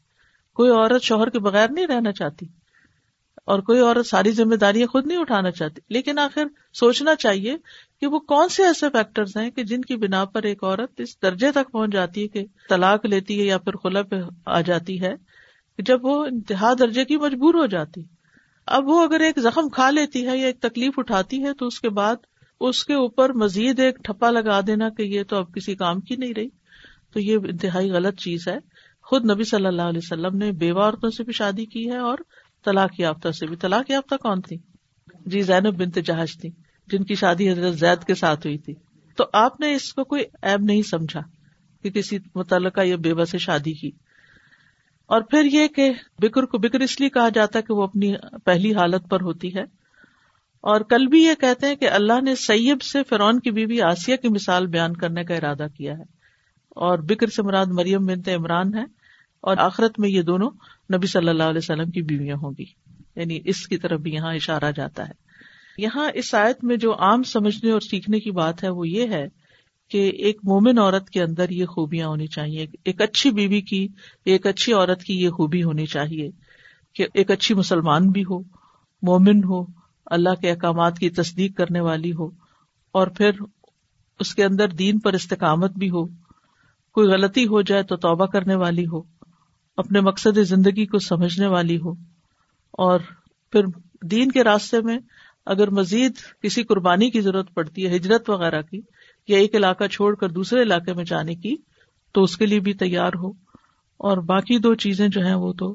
کوئی 0.54 0.70
عورت 0.70 1.02
شوہر 1.02 1.30
کے 1.30 1.38
بغیر 1.38 1.70
نہیں 1.70 1.86
رہنا 1.86 2.12
چاہتی۔ 2.12 2.46
اور 3.46 3.58
کوئی 3.58 3.80
عورت 3.80 4.06
ساری 4.06 4.30
ذمہ 4.30 4.54
داریاں 4.54 4.86
خود 4.86 5.06
نہیں 5.06 5.18
اٹھانا 5.18 5.50
چاہتی۔ 5.50 5.80
لیکن 5.88 6.18
آخر 6.18 6.44
سوچنا 6.72 7.14
چاہیے 7.14 7.56
کہ 8.00 8.06
وہ 8.06 8.18
کون 8.18 8.48
سے 8.48 8.64
ایسے 8.64 8.86
فیکٹرز 8.90 9.36
ہیں 9.36 9.50
کہ 9.50 9.64
جن 9.64 9.80
کی 9.80 9.96
بنا 9.96 10.24
پر 10.24 10.42
ایک 10.42 10.64
عورت 10.64 11.00
اس 11.00 11.22
درجے 11.22 11.52
تک 11.52 11.72
پہنچ 11.72 11.92
جاتی 11.92 12.22
ہے 12.22 12.28
کہ 12.28 12.44
طلاق 12.68 13.06
لیتی 13.06 13.40
ہے 13.40 13.44
یا 13.44 13.58
پھر 13.58 13.76
خلا 13.76 14.02
پہ 14.02 14.16
آ 14.46 14.60
جاتی 14.60 15.00
ہے 15.00 15.14
جب 15.78 16.04
وہ 16.04 16.24
انتہا 16.24 16.72
درجے 16.78 17.04
کی 17.04 17.16
مجبور 17.16 17.54
ہو 17.54 17.66
جاتی۔ 17.66 18.02
اب 18.66 18.88
وہ 18.88 19.02
اگر 19.02 19.20
ایک 19.20 19.38
زخم 19.38 19.68
کھا 19.68 19.90
لیتی 19.90 20.26
ہے 20.26 20.38
یا 20.38 20.46
ایک 20.46 20.60
تکلیف 20.60 20.92
اٹھاتی 20.96 21.44
ہے 21.44 21.52
تو 21.52 21.66
اس 21.66 21.80
کے 21.80 21.88
بعد 21.88 22.16
اس 22.60 22.84
کے 22.84 22.94
اوپر 22.94 23.32
مزید 23.32 23.80
ایک 23.80 23.98
ٹھپا 24.04 24.30
لگا 24.30 24.60
دینا 24.66 24.88
کہ 24.88 25.02
یہ 25.02 25.22
تو 25.22 25.36
اب 25.36 25.54
کسی 25.54 25.74
کام 25.74 26.00
کی 26.00 26.16
نہیں 26.16 26.34
رہی۔ 26.36 26.48
تو 27.12 27.20
یہ 27.20 27.36
انتہائی 27.36 27.90
غلط 27.90 28.20
چیز 28.20 28.48
ہے۔ 28.48 28.58
خود 29.02 29.30
نبی 29.30 29.44
صلی 29.44 29.66
اللہ 29.66 29.82
علیہ 29.82 30.00
وسلم 30.02 30.36
نے 30.36 30.52
بیوہ 30.52 30.82
عورتوں 30.82 31.10
سے 31.10 31.24
بھی 31.24 31.32
شادی 31.32 31.64
کی 31.64 31.90
ہے 31.90 31.98
اور 31.98 32.18
طلاق 32.66 33.00
یافتہ 33.00 33.30
سے 33.30 33.46
بھی. 33.46 33.56
طلاق 33.56 33.90
یافتہ 33.90 34.14
کون 34.14 34.40
تھی؟ 34.40 34.56
جی 35.26 35.40
زینب 35.42 35.78
بنت 35.78 35.98
جہاز 36.04 36.36
تھی، 36.40 36.50
جن 36.88 37.04
کی 37.04 37.14
شادی 37.14 37.50
حضرت 37.50 37.74
زید 37.74 38.04
کے 38.04 38.14
ساتھ 38.14 38.46
ہوئی 38.46 38.58
تھی. 38.58 38.74
تو 39.18 39.24
آپ 39.32 39.60
نے 39.60 39.74
اس 39.74 39.92
کو 39.92 40.04
کوئی 40.04 40.24
ایب 40.42 40.64
نہیں 40.64 40.82
سمجھا 40.82 41.20
کہ 41.84 41.90
کسی 41.90 42.18
متعلقہ 42.34 42.80
یا 42.80 42.96
بیوہ 42.96 43.24
سے 43.24 43.38
شادی 43.38 43.72
کی. 43.72 43.90
اور 45.10 45.22
پھر 45.22 45.44
یہ 45.44 45.68
کہ 45.68 45.90
بکر 46.18 46.44
کو 46.44 46.58
بکر 46.58 46.80
اس 46.80 47.00
لیے 47.00 47.08
کہا 47.08 47.28
جاتا 47.28 47.58
ہے 47.58 47.62
کہ 47.62 47.74
وہ 47.74 47.82
اپنی 47.82 48.12
پہلی 48.44 48.74
حالت 48.74 49.08
پر 49.08 49.20
ہوتی 49.20 49.54
ہے. 49.54 49.62
اور 50.64 50.80
کل 50.80 51.06
بھی 51.06 51.22
یہ 51.22 51.34
کہتے 51.40 51.66
ہیں 51.66 51.76
کہ 51.76 51.90
اللہ 51.90 52.20
نے 52.22 52.34
سیب 52.34 52.82
سے 52.82 53.02
فرون 53.02 53.40
کی 53.40 53.50
بیوی 53.50 53.80
آسیہ 53.82 54.16
کی 54.16 54.28
مثال 54.28 54.66
بیان 54.66 54.96
کرنے 54.96 55.24
کا 55.24 55.34
ارادہ 55.34 55.66
کیا 55.76 55.92
ہے. 55.92 56.04
اور 56.76 56.98
بکر 56.98 57.26
سے 57.26 57.42
مراد 57.42 57.66
مریم 57.70 58.06
بنت 58.06 58.28
عمران 58.28 58.74
ہے 58.74 58.84
اور 59.44 59.56
آخرت 59.56 59.98
میں 59.98 60.08
یہ 60.08 60.22
دونوں 60.22 60.50
نبی 60.94 61.06
صلی 61.06 61.28
اللہ 61.28 61.42
علیہ 61.42 61.58
وسلم 61.58 61.90
کی 61.90 62.02
بیویاں 62.02 62.36
ہوں 62.36 62.52
گی۔ 62.58 62.64
یعنی 63.16 63.40
اس 63.44 63.66
کی 63.66 63.76
طرف 63.76 64.00
بھی 64.00 64.14
یہاں 64.14 64.34
اشارہ 64.34 64.72
جاتا 64.76 65.08
ہے۔ 65.08 65.12
یہاں 65.78 66.10
اس 66.14 66.34
آیت 66.34 66.64
میں 66.64 66.76
جو 66.76 66.94
عام 66.94 67.22
سمجھنے 67.22 67.70
اور 67.70 67.80
سیکھنے 67.80 68.20
کی 68.20 68.30
بات 68.30 68.64
ہے 68.64 68.68
وہ 68.68 68.88
یہ 68.88 69.08
ہے 69.08 69.28
کہ 69.90 70.08
ایک 70.08 70.38
مومن 70.44 70.78
عورت 70.78 71.10
کے 71.10 71.22
اندر 71.22 71.50
یہ 71.50 71.66
خوبیاں 71.66 72.08
ہونی 72.08 72.26
چاہیے۔ 72.26 72.66
ایک 72.84 73.02
اچھی 73.02 73.30
بیوی 73.30 73.60
کی، 73.60 73.88
ایک 74.24 74.46
اچھی 74.46 74.72
عورت 74.72 75.02
کی 75.02 75.20
یہ 75.20 75.30
خوبی 75.30 75.62
ہونی 75.62 75.86
چاہیے 75.86 76.30
کہ 76.94 77.06
ایک 77.14 77.30
اچھی 77.30 77.54
مسلمان 77.54 78.10
بھی 78.10 78.22
ہو، 78.22 78.40
مومن 79.02 79.44
ہو، 79.44 79.64
اللہ 80.06 80.34
کے 80.40 80.50
احکامات 80.50 80.98
کی 80.98 81.10
تصدیق 81.10 81.56
کرنے 81.56 81.80
والی 81.80 82.12
ہو، 82.12 82.26
اور 82.92 83.06
پھر 83.06 83.30
اس 84.20 84.34
کے 84.34 84.44
اندر 84.44 84.68
دین 84.68 84.98
پر 84.98 85.12
استقامت 85.12 85.72
بھی 85.72 85.90
ہو۔ 85.90 86.06
کوئی 86.92 87.08
غلطی 87.08 87.46
ہو 87.46 87.62
جائے 87.62 87.82
تو 87.82 87.96
توبہ 87.96 88.26
کرنے 88.26 88.54
والی 88.54 88.86
ہو۔ 88.86 89.15
اپنے 89.76 90.00
مقصد 90.00 90.38
زندگی 90.38 90.86
کو 90.86 90.98
سمجھنے 90.98 91.46
والی 91.46 91.76
ہو۔ 91.76 91.92
اور 92.72 93.00
پھر 93.52 93.64
دین 94.02 94.30
کے 94.30 94.44
راستے 94.44 94.80
میں 94.80 94.98
اگر 95.46 95.70
مزید 95.70 96.12
کسی 96.42 96.62
قربانی 96.62 97.10
کی 97.10 97.20
ضرورت 97.20 97.54
پڑتی 97.54 97.86
ہے، 97.86 97.96
ہجرت 97.96 98.30
وغیرہ 98.30 98.62
کی، 98.62 98.80
یا 99.28 99.38
ایک 99.38 99.54
علاقہ 99.54 99.84
چھوڑ 99.84 100.14
کر 100.14 100.28
دوسرے 100.28 100.62
علاقے 100.62 100.92
میں 100.92 101.04
جانے 101.04 101.34
کی، 101.34 101.56
تو 102.12 102.22
اس 102.22 102.36
کے 102.36 102.46
لیے 102.46 102.60
بھی 102.60 102.74
تیار 102.74 103.12
ہو۔ 103.22 103.28
اور 103.96 104.16
باقی 104.16 104.58
دو 104.58 104.74
چیزیں 104.74 105.08
جو 105.08 105.26
ہیں 105.26 105.34
وہ 105.34 105.52
تو 105.52 105.74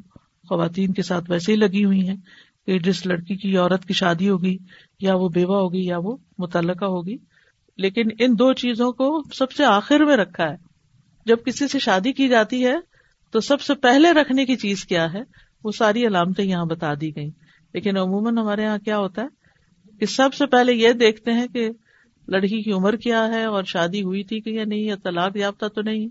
خواتین 0.50 0.94
کے 0.94 1.02
ساتھ 1.02 1.32
ویسے 1.32 1.52
ہی 1.52 1.58
لگی 1.58 1.86
ہوئی 1.86 2.08
ہیں 2.08 2.18
کہ 2.66 2.80
جس 2.80 3.06
لڑکی 3.06 3.36
کی 3.36 3.58
عورت 3.58 3.86
کی 3.86 3.94
شادی 3.94 4.30
ہوگی، 4.30 4.58
یا 5.00 5.16
وہ 5.16 5.30
بیوہ 5.30 5.58
ہوگی، 5.58 5.86
یا 5.86 5.98
وہ 5.98 6.18
متعلقہ 6.38 6.86
ہوگی۔ 6.86 7.18
لیکن 7.78 8.02
ان 8.20 8.34
دو 8.40 8.54
چیزوں 8.54 8.92
کو 8.92 9.22
سب 9.34 9.52
سے 9.52 9.66
آخر 9.66 10.00
میں 10.00 10.18
رکھا 10.18 10.44
ہے۔ 10.44 10.56
جب 11.26 11.38
کسی 11.46 11.68
سے 11.68 11.80
شادی 11.80 12.14
کی 12.14 12.28
جاتی 12.28 12.68
ہے 12.68 12.91
تو 13.32 13.40
سب 13.40 13.62
سے 13.62 13.76
پہلے 13.76 14.12
رکھنے 14.12 14.46
کی 14.46 14.56
چیز 14.56 14.86
کیا 14.86 15.14
ہے؟ 15.14 15.22
وہ 15.64 15.72
ساری 15.72 16.08
علامتیں 16.08 16.46
یہاں 16.46 16.66
بتا 16.66 16.94
دی 17.02 17.16
گئی 17.16 17.30
لیکن 17.74 17.98
عموماً 17.98 18.38
ہمارے 18.38 18.64
یہاں 18.64 18.78
کیا 18.78 18.98
ہوتا 18.98 19.22
ہے 19.22 19.28
کہ 20.00 20.06
سب 20.06 20.34
سے 20.34 20.46
پہلے 20.46 20.74
یہ 20.74 20.92
دیکھتے 20.92 21.34
ہیں 21.34 21.48
کہ 21.48 21.70
لڑکی 22.28 22.62
کی 22.62 22.72
عمر 22.72 22.96
کیا 22.96 23.28
ہے 23.28 23.46
اور 23.46 23.64
شادی 23.64 24.04
ہوئی 24.04 24.24
تھی 24.24 24.42
کہ 24.42 24.50
یا 24.50 24.64
نہیں، 24.66 24.80
یا 24.80 24.96
طلاق 25.04 25.38
یافتہ 25.38 25.66
تو 25.66 25.82
نہیں۔ 25.82 26.08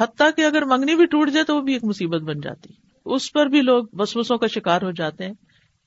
حتیٰ 0.00 0.30
کہ 0.36 0.44
اگر 0.44 0.64
منگنی 0.64 0.94
بھی 0.94 1.06
ٹوٹ 1.06 1.30
جائے 1.30 1.44
تو 1.44 1.56
وہ 1.56 1.60
بھی 1.60 1.72
ایک 1.72 1.84
مصیبت 1.84 2.20
بن 2.20 2.40
جاتی۔ 2.40 2.72
اس 3.04 3.32
پر 3.32 3.46
بھی 3.46 3.60
لوگ 3.60 3.84
بسوسوں 3.92 4.38
کا 4.38 4.46
شکار 4.46 4.82
ہو 4.82 4.90
جاتے 4.90 5.24
ہیں 5.24 5.32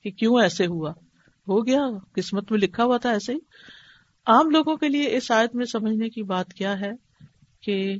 کہ 0.02 0.10
کیوں 0.10 0.42
ایسے 0.42 0.66
ہوا؟ 0.66 0.90
ہو 1.48 1.66
گیا، 1.66 1.80
قسمت 2.12 2.50
میں 2.50 2.58
لکھا 2.58 2.84
ہوا 2.84 2.96
تھا 2.96 3.10
ایسے 3.10 3.32
ہی۔ 3.32 3.38
عام 4.26 4.50
لوگوں 4.50 4.76
کے 4.76 4.88
لیے 4.88 5.16
اس 5.16 5.30
آیت 5.30 5.54
میں 5.54 5.64
سمجھنے 5.64 6.08
کی 6.08 6.22
بات 6.22 6.54
کیا 6.54 6.80
ہے 6.80 6.90
کہ 7.62 7.96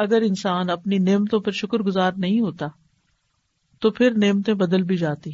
اگر 0.00 0.22
انسان 0.22 0.70
اپنی 0.70 0.98
نعمتوں 0.98 1.40
پر 1.40 1.50
شکر 1.50 1.78
گزار 1.78 2.12
نہیں 2.16 2.40
ہوتا، 2.40 2.66
تو 3.80 3.90
پھر 3.90 4.10
نعمتیں 4.10 4.54
بدل 4.54 4.82
بھی 4.82 4.96
جاتی۔ 4.96 5.30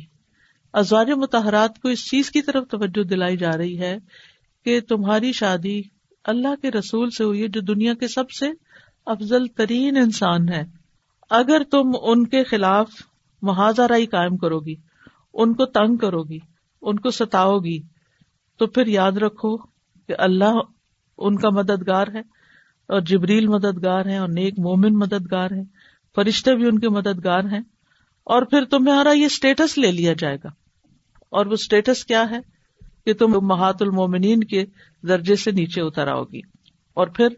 ازواج 0.73 1.11
متحرات 1.11 1.79
کو 1.79 1.89
اس 1.89 2.11
چیز 2.11 2.31
کی 2.31 2.43
طرف 2.43 2.69
توجہ 2.69 3.03
دلائی 3.03 3.37
جا 3.37 3.51
رہی 3.59 3.79
ہے 3.79 3.99
کہ 4.65 4.81
تمہاری 4.81 5.33
شادی 5.33 5.83
اللہ 6.25 6.55
کے 6.63 6.71
رسول 6.71 7.11
سے 7.11 7.25
ہوئی 7.25 7.43
ہے، 7.43 7.49
جو 7.49 7.61
دنیا 7.61 7.95
کے 7.95 8.09
سب 8.09 8.31
سے 8.31 8.47
افضل 9.07 9.47
ترین 9.47 9.97
انسان 9.97 10.49
ہے۔ 10.49 10.63
اگر 11.31 11.63
تم 11.71 11.91
ان 12.03 12.27
کے 12.27 12.45
خلاف 12.45 12.91
محاذہ 13.43 13.83
رائی 13.83 14.07
قائم 14.07 14.37
کرو 14.37 14.61
گی 14.61 14.75
ان 15.35 15.55
کو 15.55 15.67
تنگ 15.67 15.97
کرو 15.97 16.23
گی 16.23 16.39
ان 16.83 16.99
کو 16.99 17.11
ستاؤ 17.11 17.59
گی 17.59 17.79
تو 18.59 18.67
پھر 18.67 18.87
یاد 18.87 19.13
رکھو 19.13 19.57
کہ 20.07 20.13
اللہ 20.19 20.59
ان 21.19 21.37
کا 21.37 21.51
مددگار 21.51 22.07
ہے۔ 22.15 22.36
اور 22.89 23.01
جبریل 23.01 23.47
مددگار 23.47 24.07
ہیں 24.07 24.19
اور 24.19 24.29
نیک 24.29 24.59
مومن 24.59 24.99
مددگار 24.99 25.51
ہیں، 25.51 25.65
فرشتے 26.15 26.57
بھی 26.57 26.67
ان 26.67 26.79
کے 26.79 26.89
مددگار 26.89 27.45
ہیں، 27.45 27.61
اور 28.25 28.43
پھر 28.43 28.65
تمہارا 28.65 29.13
یہ 29.13 29.27
اسٹیٹس 29.27 29.79
لے 29.79 29.93
لیا 29.93 30.13
جائے 30.19 30.37
گا۔ 30.45 30.49
اور 31.31 31.47
وہ 31.47 31.53
اسٹیٹس 31.53 32.05
کیا 32.05 32.25
ہے؟ 32.31 32.57
کہ 33.05 33.15
تم 33.15 33.47
محات 33.47 33.83
المومنین 33.83 34.45
کے 34.45 34.65
درجے 35.03 35.37
سے 35.37 35.51
نیچے 35.51 35.81
اتر 35.81 36.09
آؤ 36.09 36.25
گی۔ 36.25 36.41
اور 36.95 37.07
پھر 37.07 37.29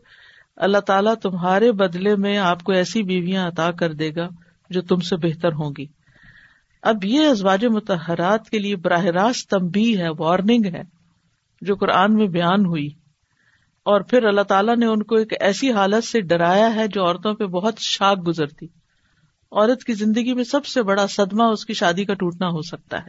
اللہ 0.56 0.78
تعالیٰ 0.78 1.14
تمہارے 1.14 1.72
بدلے 1.72 2.16
میں 2.16 2.38
آپ 2.38 2.62
کو 2.62 2.72
ایسی 2.72 3.02
بیویاں 3.02 3.48
عطا 3.48 3.70
کر 3.70 3.92
دے 3.92 4.14
گا 4.14 4.28
جو 4.70 4.82
تم 4.82 4.96
سے 4.96 5.16
بہتر 5.16 5.52
ہوں 5.52 5.72
گی۔ 5.78 5.86
اب 6.82 7.04
یہ 7.04 7.28
ازواج 7.28 7.64
متحرات 7.64 8.50
کے 8.50 8.58
لیے 8.58 8.76
براہ 8.76 9.04
راست 9.04 9.50
تمبی 9.50 9.98
ہے 9.98 10.06
وارننگ 10.18 10.74
ہے، 10.74 10.82
جو 11.60 11.74
قرآن 11.74 12.14
میں 12.14 12.26
بیان 12.26 12.66
ہوئی۔ 12.66 12.88
اور 13.88 14.00
پھر 14.00 14.24
اللہ 14.24 14.40
تعالیٰ 14.40 14.76
نے 14.76 14.86
ان 14.86 15.02
کو 15.02 15.16
ایک 15.16 15.32
ایسی 15.40 15.72
حالت 15.72 16.04
سے 16.04 16.20
ڈرایا 16.20 16.74
ہے 16.74 16.88
جو 16.88 17.06
عورتوں 17.06 17.34
پہ 17.34 17.44
بہت 17.44 17.74
شاک 17.78 18.28
گزرتی۔ 18.28 18.66
عورت 19.52 19.84
کی 19.84 19.92
زندگی 19.92 20.34
میں 20.34 20.44
سب 20.44 20.66
سے 20.66 20.82
بڑا 20.82 21.06
صدمہ 21.06 21.42
اس 21.42 21.66
کی 21.66 21.72
شادی 21.72 22.04
کا 22.04 22.14
ٹوٹنا 22.14 22.48
ہو 22.48 22.62
سکتا 22.62 22.98
ہے۔ 22.98 23.08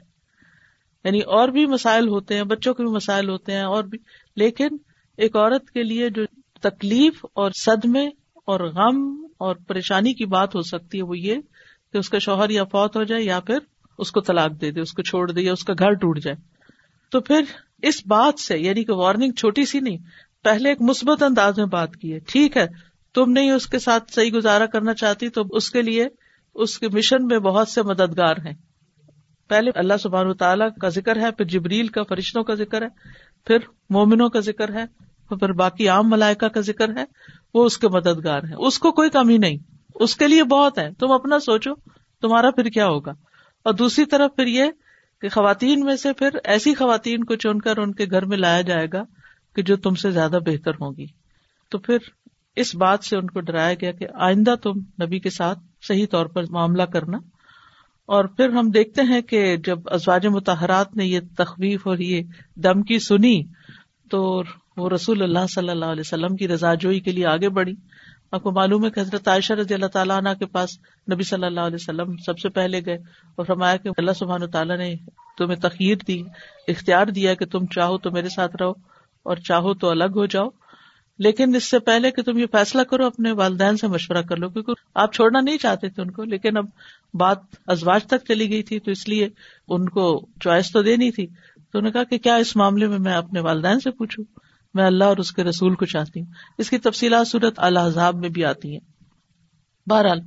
یعنی 1.03 1.19
اور 1.19 1.49
بھی 1.49 1.65
مسائل 1.65 2.07
ہوتے 2.07 2.35
ہیں، 2.35 2.43
بچوں 2.43 2.73
کے 2.73 2.83
بھی 2.83 2.91
مسائل 2.91 3.29
ہوتے 3.29 3.53
ہیں 3.53 3.63
اور 3.63 3.83
بھی۔ 3.83 3.97
لیکن 4.35 4.67
ایک 5.17 5.35
عورت 5.35 5.71
کے 5.71 5.83
لیے 5.83 6.09
جو 6.09 6.25
تکلیف 6.61 7.25
اور 7.33 7.51
صدمے 7.51 8.07
اور 8.45 8.59
غم 8.59 9.27
اور 9.37 9.55
پریشانی 9.67 10.13
کی 10.13 10.25
بات 10.25 10.55
ہو 10.55 10.61
سکتی 10.61 10.97
ہے 10.97 11.03
وہ 11.03 11.17
یہ 11.17 11.35
کہ 11.93 11.97
اس 11.97 12.09
کا 12.09 12.19
شوہر 12.19 12.49
یا 12.49 12.63
فوت 12.63 12.95
ہو 12.95 13.03
جائے 13.03 13.23
یا 13.23 13.39
پھر 13.39 13.57
اس 13.97 14.11
کو 14.11 14.21
طلاق 14.21 14.61
دے 14.61 14.71
دے، 14.71 14.81
اس 14.81 14.91
کو 14.91 15.01
چھوڑ 15.01 15.31
دے 15.31 15.41
یا 15.41 15.53
اس 15.53 15.63
کا 15.63 15.73
گھر 15.79 15.93
ٹوٹ 15.93 16.19
جائے۔ 16.19 16.35
تو 17.11 17.19
پھر 17.19 17.41
اس 17.81 18.01
بات 18.07 18.39
سے 18.39 18.59
یعنی 18.59 18.83
کہ 18.83 18.93
وارننگ 18.93 19.31
چھوٹی 19.31 19.65
سی 19.65 19.79
نہیں 19.79 19.97
پہلے 20.43 20.69
ایک 20.69 20.82
مثبت 20.82 21.23
انداز 21.23 21.58
میں 21.58 21.65
بات 21.65 21.95
کی 21.95 22.13
ہے۔ 22.13 22.19
ٹھیک 22.19 22.58
ہے، 22.58 22.67
تم 23.15 23.32
نہیں 23.32 23.52
اس 23.52 23.67
کے 23.67 23.80
ساتھ 23.80 24.12
صحیح 24.12 24.32
گزارا 24.34 24.65
کرنا 24.65 24.93
چاہتی، 24.93 25.30
تو 25.30 25.41
اس 25.52 25.71
کے 25.71 25.82
لیے 25.82 26.08
اس 26.56 26.80
کے 26.80 26.88
مشن 26.88 27.25
میں 27.25 27.39
بہت 27.39 27.67
سے 27.67 27.82
مددگار 27.82 28.34
ہیں۔ 28.34 28.54
پہلے 29.49 29.71
اللہ 29.75 29.93
سبحان 30.04 30.34
تعالیٰ 30.34 30.67
کا 30.82 30.89
ذکر 30.89 31.15
ہے، 31.15 31.32
پھر 31.32 31.45
جبریل 31.45 31.88
کا، 31.88 32.04
فرشتوں 32.04 32.43
کا 32.43 32.54
ذکر 32.54 32.82
ہے، 32.82 32.88
پھر 33.45 33.58
مومنوں 33.89 34.30
کا 34.30 34.39
ذکر 34.39 34.73
ہے، 34.73 34.86
پھر 35.28 35.52
باقی 35.52 35.88
عام 35.88 36.10
ملائکہ 36.10 36.47
کا 36.47 36.62
ذکر 36.62 36.97
ہے۔ 36.97 37.04
وہ 37.54 37.65
اس 37.65 37.78
کے 37.78 37.88
مددگار 37.88 38.43
ہیں۔ 38.43 38.56
اس 38.58 38.80
کو 38.80 38.91
کوئی 38.91 39.10
کمی 39.10 39.38
نہیں۔ 39.38 39.58
اس 39.95 40.15
کے 40.15 40.28
لیے 40.28 40.43
بہت 40.43 40.78
ہے 40.78 40.89
تم 40.99 41.12
اپنا 41.12 41.39
سوچو، 41.39 41.75
تمہارا 42.21 42.52
پھر 42.52 42.63
کیا 42.63 42.86
ہوگا؟ 42.86 43.12
اور 43.63 43.73
دوسری 43.73 44.06
طرف 44.06 44.36
پھر 44.36 44.45
یہ 44.45 44.63
کہ 45.21 45.30
خواتین 45.30 45.80
میں 45.80 45.95
سے 45.95 46.13
پھر 46.13 46.30
ایسی 46.43 46.75
خواتین 46.75 47.23
کو 47.23 47.36
چن 47.36 47.62
کر 47.62 47.78
ان 47.78 47.93
کے 47.93 48.06
گھر 48.12 48.25
میں 48.25 48.38
لایا 48.38 48.62
جائے 48.62 48.88
گا 48.93 49.04
کہ 49.55 49.62
جو 49.62 49.75
تم 49.75 49.95
سے 49.95 50.12
زیادہ 50.12 50.39
بہتر 50.45 50.71
ہوگی۔ 50.71 51.05
تو 51.69 51.77
پھر 51.77 51.97
اس 52.55 52.75
بات 52.75 53.03
سے 53.03 53.17
ان 53.17 53.27
کو 53.27 53.39
ڈرایا 53.39 53.73
گیا 53.73 53.91
کہ 53.91 54.07
آئندہ 54.13 54.55
تم 54.63 55.03
نبی 55.03 55.19
کے 55.19 55.29
ساتھ 55.29 55.59
صحیح 55.88 56.05
طور 56.12 56.25
پر 56.25 56.43
معاملہ 56.49 56.83
کرنا۔ 56.83 57.17
اور 58.05 58.25
پھر 58.25 58.49
ہم 58.49 58.69
دیکھتے 58.69 59.01
ہیں 59.01 59.21
کہ 59.21 59.57
جب 59.57 59.79
ازواج 59.85 60.27
متحرات 60.27 60.95
نے 60.95 61.05
یہ 61.05 61.19
تخویف 61.38 61.88
اور 61.88 61.97
یہ 61.97 62.21
دم 62.55 62.81
کی 62.81 62.99
سنی 62.99 63.43
تو 64.09 64.43
وہ 64.77 64.89
رسول 64.89 65.23
اللہ 65.23 65.47
صلی 65.49 65.69
اللہ 65.69 65.85
علیہ 65.85 66.03
وسلم 66.05 66.35
کی 66.35 66.47
رضا 66.47 66.73
جوئی 66.73 66.99
کے 66.99 67.12
لیے 67.12 67.25
آگے 67.25 67.49
بڑھی۔ 67.49 67.75
آپ 68.31 68.43
کو 68.43 68.51
معلوم 68.51 68.85
ہے 68.85 68.89
کہ 68.89 68.99
حضرت 68.99 69.27
عائشہ 69.27 69.53
رضی 69.53 69.73
اللہ 69.73 69.85
تعالیٰ 69.85 70.17
عنہ 70.17 70.29
کے 70.39 70.45
پاس 70.45 70.69
نبی 71.13 71.23
صلی 71.23 71.45
اللہ 71.45 71.59
علیہ 71.59 71.75
وسلم 71.75 72.17
سب 72.17 72.39
سے 72.39 72.49
پہلے 72.49 72.85
گئے 72.85 72.95
اور 73.35 73.45
فرمایا 73.45 73.75
کہ 73.75 73.89
اللہ 73.97 74.12
سبحان 74.12 74.49
تعالیٰ 74.51 74.77
نے 74.77 74.95
تمہیں 75.38 75.59
تخیر 75.59 75.95
دی، 76.07 76.23
اختیار 76.67 77.07
دیا 77.07 77.33
کہ 77.33 77.45
تم 77.45 77.65
چاہو 77.65 77.97
تو 77.97 78.12
میرے 78.12 78.29
ساتھ 78.29 78.55
رہو۔ 78.59 78.73
اور 79.23 79.38
چاہو 79.38 79.73
تو 79.73 79.89
الگ 79.89 80.12
ہو 80.15 80.25
جاؤ، 80.25 80.49
لیکن 81.19 81.55
اس 81.55 81.69
سے 81.69 81.79
پہلے 81.79 82.12
کہ 82.12 82.21
تم 82.21 82.38
یہ 82.38 82.45
فیصلہ 82.51 82.82
کرو، 82.82 83.05
اپنے 83.05 83.32
والدین 83.32 83.77
سے 83.77 83.88
مشورہ 83.88 84.21
کر 84.21 84.38
لو، 84.38 84.49
کیونکہ 84.49 84.73
آپ 84.95 85.13
چھوڑنا 85.13 85.39
نہیں 85.39 85.58
چاہتے 85.58 85.89
تھے 85.89 86.01
ان 86.01 86.12
کو، 86.12 86.23
لیکن 86.23 86.58
اب 86.58 86.65
بات 87.13 87.38
ازواج 87.67 88.03
تک 88.03 88.27
چلی 88.27 88.49
گئی 88.49 88.63
تھی، 88.63 88.79
تو 88.79 88.91
اس 88.91 89.08
لیے 89.08 89.29
ان 89.67 89.89
کو 89.89 90.25
چوائس 90.39 90.71
تو 90.71 90.82
دینی 90.82 91.12
تھی۔ 91.12 91.27
تو 91.27 91.77
انہوں 91.77 91.82
نے 91.82 91.91
کہا 91.91 92.03
کہ 92.03 92.17
کیا 92.17 92.36
اس 92.36 92.55
معاملے 92.55 92.88
میں 92.88 92.99
میں 92.99 93.13
اپنے 93.13 93.39
والدین 93.39 93.79
سے 93.79 93.91
پوچھوں؟ 93.91 94.25
میں 94.73 94.86
اللہ 94.86 95.03
اور 95.03 95.17
اس 95.17 95.32
کے 95.32 95.43
رسول 95.43 95.75
کو 95.75 95.86
چاہتی 95.86 96.19
ہوں۔ 96.19 96.27
اس 96.58 96.69
کی 96.69 96.77
تفصیلات 96.77 97.27
صورت 97.27 97.53
الحضاب 97.58 98.15
میں 98.15 98.29
بھی 98.29 98.45
آتی 98.45 98.71
ہیں۔ 98.71 98.79
بہرحال، 99.89 100.19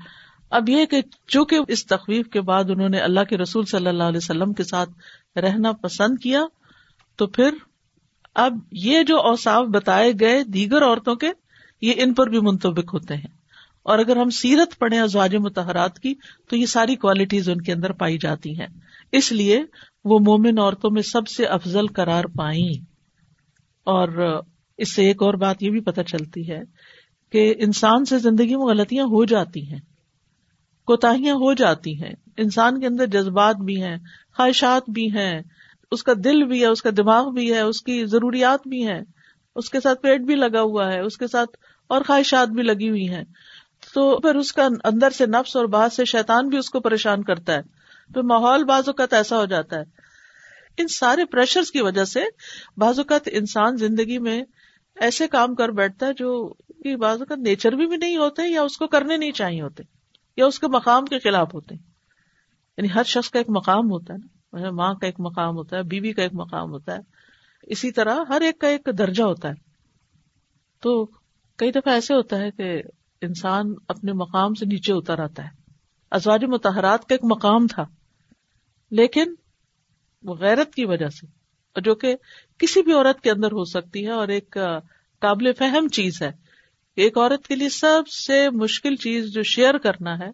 اب 0.51 0.69
یہ 0.69 0.87
کہ 0.87 1.03
چونکہ 1.27 1.59
اس 1.69 1.87
تخویف 1.87 2.29
کے 2.29 2.41
بعد 2.41 2.65
انہوں 2.71 2.89
نے 2.89 2.99
اللہ 2.99 3.21
کے 3.21 3.37
رسول 3.37 3.65
صلی 3.65 3.87
اللہ 3.87 4.03
علیہ 4.03 4.17
وسلم 4.17 4.53
کے 4.53 4.65
ساتھ 4.65 4.91
رہنا 5.39 5.73
پسند 5.73 6.19
کیا، 6.23 6.41
تو 7.17 7.27
پھر 7.27 7.55
اب 8.35 8.59
یہ 8.73 9.03
جو 9.03 9.21
اوساف 9.21 9.67
بتائے 9.67 10.13
گئے 10.21 10.45
دیگر 10.45 10.83
عورتوں 10.83 11.15
کے، 11.15 11.29
یہ 11.81 11.93
ان 11.97 12.15
پر 12.15 12.27
بھی 12.27 12.41
منتبک 12.41 12.91
ہوتے 12.93 13.15
ہیں۔ 13.15 13.43
اور 13.83 13.99
اگر 13.99 14.17
ہم 14.17 14.31
سیرت 14.31 14.79
پڑھیں 14.79 15.01
ازواج 15.01 15.37
متحرات 15.37 15.99
کی، 15.99 16.15
تو 16.49 16.57
یہ 16.57 16.67
ساری 16.67 16.97
کوالٹیز 16.97 17.49
ان 17.49 17.61
کے 17.61 17.73
اندر 17.73 17.93
پائی 17.93 18.19
جاتی 18.19 18.61
ہیں۔ 18.61 18.67
اس 19.13 19.33
لیے 19.33 19.65
وہ 20.05 20.19
مومن 20.19 20.59
عورتوں 20.59 20.91
میں 20.91 21.03
سب 21.03 21.29
سے 21.29 21.47
افضل 21.47 21.87
قرار 21.87 22.25
پائیں۔ 22.25 22.85
اور 23.85 24.41
اس 24.79 24.95
سے 24.95 25.05
ایک 25.05 25.23
اور 25.23 25.35
بات 25.35 25.63
یہ 25.63 25.71
بھی 25.71 25.81
پتہ 25.81 26.01
چلتی 26.01 26.51
ہے 26.51 26.61
کہ 27.33 27.55
انسان 27.59 28.05
سے 28.05 28.19
زندگی 28.19 28.57
میں 28.57 28.67
غلطیاں 28.67 29.05
ہو 29.05 29.25
جاتی 29.25 29.73
ہیں۔ 29.73 29.81
کوتاہیاں 30.87 31.35
ہو 31.35 31.53
جاتی 31.53 32.03
ہیں۔ 32.03 32.15
انسان 32.37 32.81
کے 32.81 32.87
اندر 32.87 33.07
جذبات 33.07 33.57
بھی 33.57 33.83
ہیں، 33.83 33.97
خواہشات 34.37 34.91
بھی 34.91 35.11
ہیں۔ 35.11 35.43
اس 35.93 36.03
کا 36.03 36.13
دل 36.25 36.45
بھی 36.45 36.61
ہے 36.61 36.67
اس 36.67 36.83
کا 36.83 36.91
دماغ 36.97 37.31
بھی 37.31 37.55
ہے 37.55 37.61
اس 37.61 37.83
کی 37.83 38.07
ضروریات 38.07 38.69
بھی 38.69 38.87
ہیں۔ 38.87 39.01
اس 39.57 39.71
کے 39.71 39.81
ساتھ 39.81 40.03
پیٹ 40.03 40.21
بھی 40.21 40.35
لگا 40.35 40.61
ہوا 40.61 40.93
ہے 40.93 41.01
اس 41.01 41.17
کے 41.17 41.27
ساتھ 41.27 41.51
اور 41.89 42.03
خواہشات 42.03 42.49
بھی 42.49 42.63
لگی 42.63 42.91
ہوئی 42.91 43.09
ہیں۔ 43.09 43.25
تو 43.95 44.21
پھر 44.21 44.35
اس 44.35 44.53
کا 44.53 44.69
اندر 44.85 45.11
سے 45.11 45.27
نفس 45.27 45.57
اور 45.57 45.65
بعض 45.65 45.95
سے 45.95 46.05
شیطان 46.05 46.49
بھی 46.49 46.59
اس 46.59 46.71
کو 46.71 46.81
پریشان 46.81 47.23
کرتا 47.23 47.53
ہے۔ 47.53 47.63
پھر 48.15 48.23
ماحول 48.23 48.65
بعض 48.65 48.83
اوقات 48.87 49.13
ایسا 49.13 49.39
ہو 49.39 49.45
جاتا 49.45 49.77
ہے۔ 49.77 49.83
ان 50.79 50.89
سارے 50.89 51.25
پریشر 51.25 51.61
کی 51.73 51.81
وجہ 51.81 52.05
سے 52.05 52.25
بعض 52.77 52.99
اوقات 52.99 53.21
انسان 53.27 53.77
زندگی 53.77 54.19
میں 54.19 54.43
ایسے 54.97 55.29
کام 55.29 55.55
کر 55.55 55.69
بیٹھتا 55.69 56.07
ہے 56.07 56.13
جو 56.13 56.55
بعض 56.97 57.19
اوقات 57.19 57.39
نیچر 57.39 57.73
بھی, 57.73 57.87
بھی 57.87 57.97
نہیں 57.97 58.17
ہوتے 58.17 58.49
یا 58.49 58.63
اس 58.63 58.77
کو 58.77 58.87
کرنے 58.87 59.17
نہیں 59.17 59.33
چاہیے 59.33 59.63
ہوتے 59.63 59.83
یا 60.37 60.47
اس 60.47 60.59
کے 60.59 60.67
مقام 60.67 61.05
کے 61.05 61.19
خلاف 61.19 61.55
ہوتے۔ 61.55 61.75
یعنی 62.79 62.89
ہر 62.95 63.03
شخص 63.03 63.31
کا 63.31 63.39
ایک 63.39 63.51
مقام 63.51 63.91
ہوتا 63.91 64.13
ہے 64.13 64.19
نا۔ 64.19 64.32
مطلب 64.53 64.73
ماں 64.73 64.95
کا 64.95 65.07
ایک 65.07 65.15
مقام 65.19 65.57
ہوتا 65.57 65.77
ہے، 65.77 65.83
بیوی 65.83 66.13
کا 66.13 66.23
ایک 66.23 66.35
مقام 66.35 66.71
ہوتا 66.71 66.95
ہے۔ 66.95 66.99
اسی 67.63 67.93
طرح 67.93 68.17
ہر 68.29 68.41
ایک 68.41 68.59
کا 68.59 68.69
ایک 68.69 68.89
درجہ 68.99 69.23
ہوتا 69.23 69.49
ہے۔ 69.49 69.55
تو 70.81 71.05
کئی 71.59 71.71
دفعہ 71.73 71.95
ایسے 71.95 72.15
ہوتا 72.15 72.39
ہے 72.39 72.51
کہ 72.51 72.83
انسان 73.21 73.75
اپنے 73.89 74.13
مقام 74.13 74.55
سے 74.55 74.67
نیچے 74.67 74.93
اتر 74.93 75.19
آتا 75.19 75.45
ہے۔ 75.45 75.51
ازواج 76.11 76.45
متحرات 76.45 77.01
کا 77.01 77.15
ایک 77.15 77.25
مقام 77.25 77.67
تھا، 77.67 77.85
لیکن 78.91 79.35
وہ 80.23 80.35
غیرت 80.35 80.75
کی 80.75 80.85
وجہ 80.85 81.09
سے، 81.09 81.27
جو 81.81 81.95
کہ 81.95 82.17
کسی 82.59 82.83
بھی 82.83 82.93
عورت 82.93 83.21
کے 83.21 83.31
اندر 83.31 83.53
ہو 83.53 83.65
سکتی 83.65 84.05
ہے 84.07 84.11
اور 84.11 84.29
ایک 84.29 84.59
قابل 85.21 85.53
فہم 85.53 85.89
چیز 85.89 86.23
ہے۔ 86.23 86.31
ایک 86.97 87.19
عورت 87.19 87.47
کے 87.47 87.55
لیے 87.55 87.69
سب 87.69 88.09
سے 88.09 88.51
مشکل 88.51 88.97
چیز 88.97 89.33
جو 89.33 89.43
شیئر 89.43 89.79
کرنا 89.79 90.19
ہے، 90.19 90.31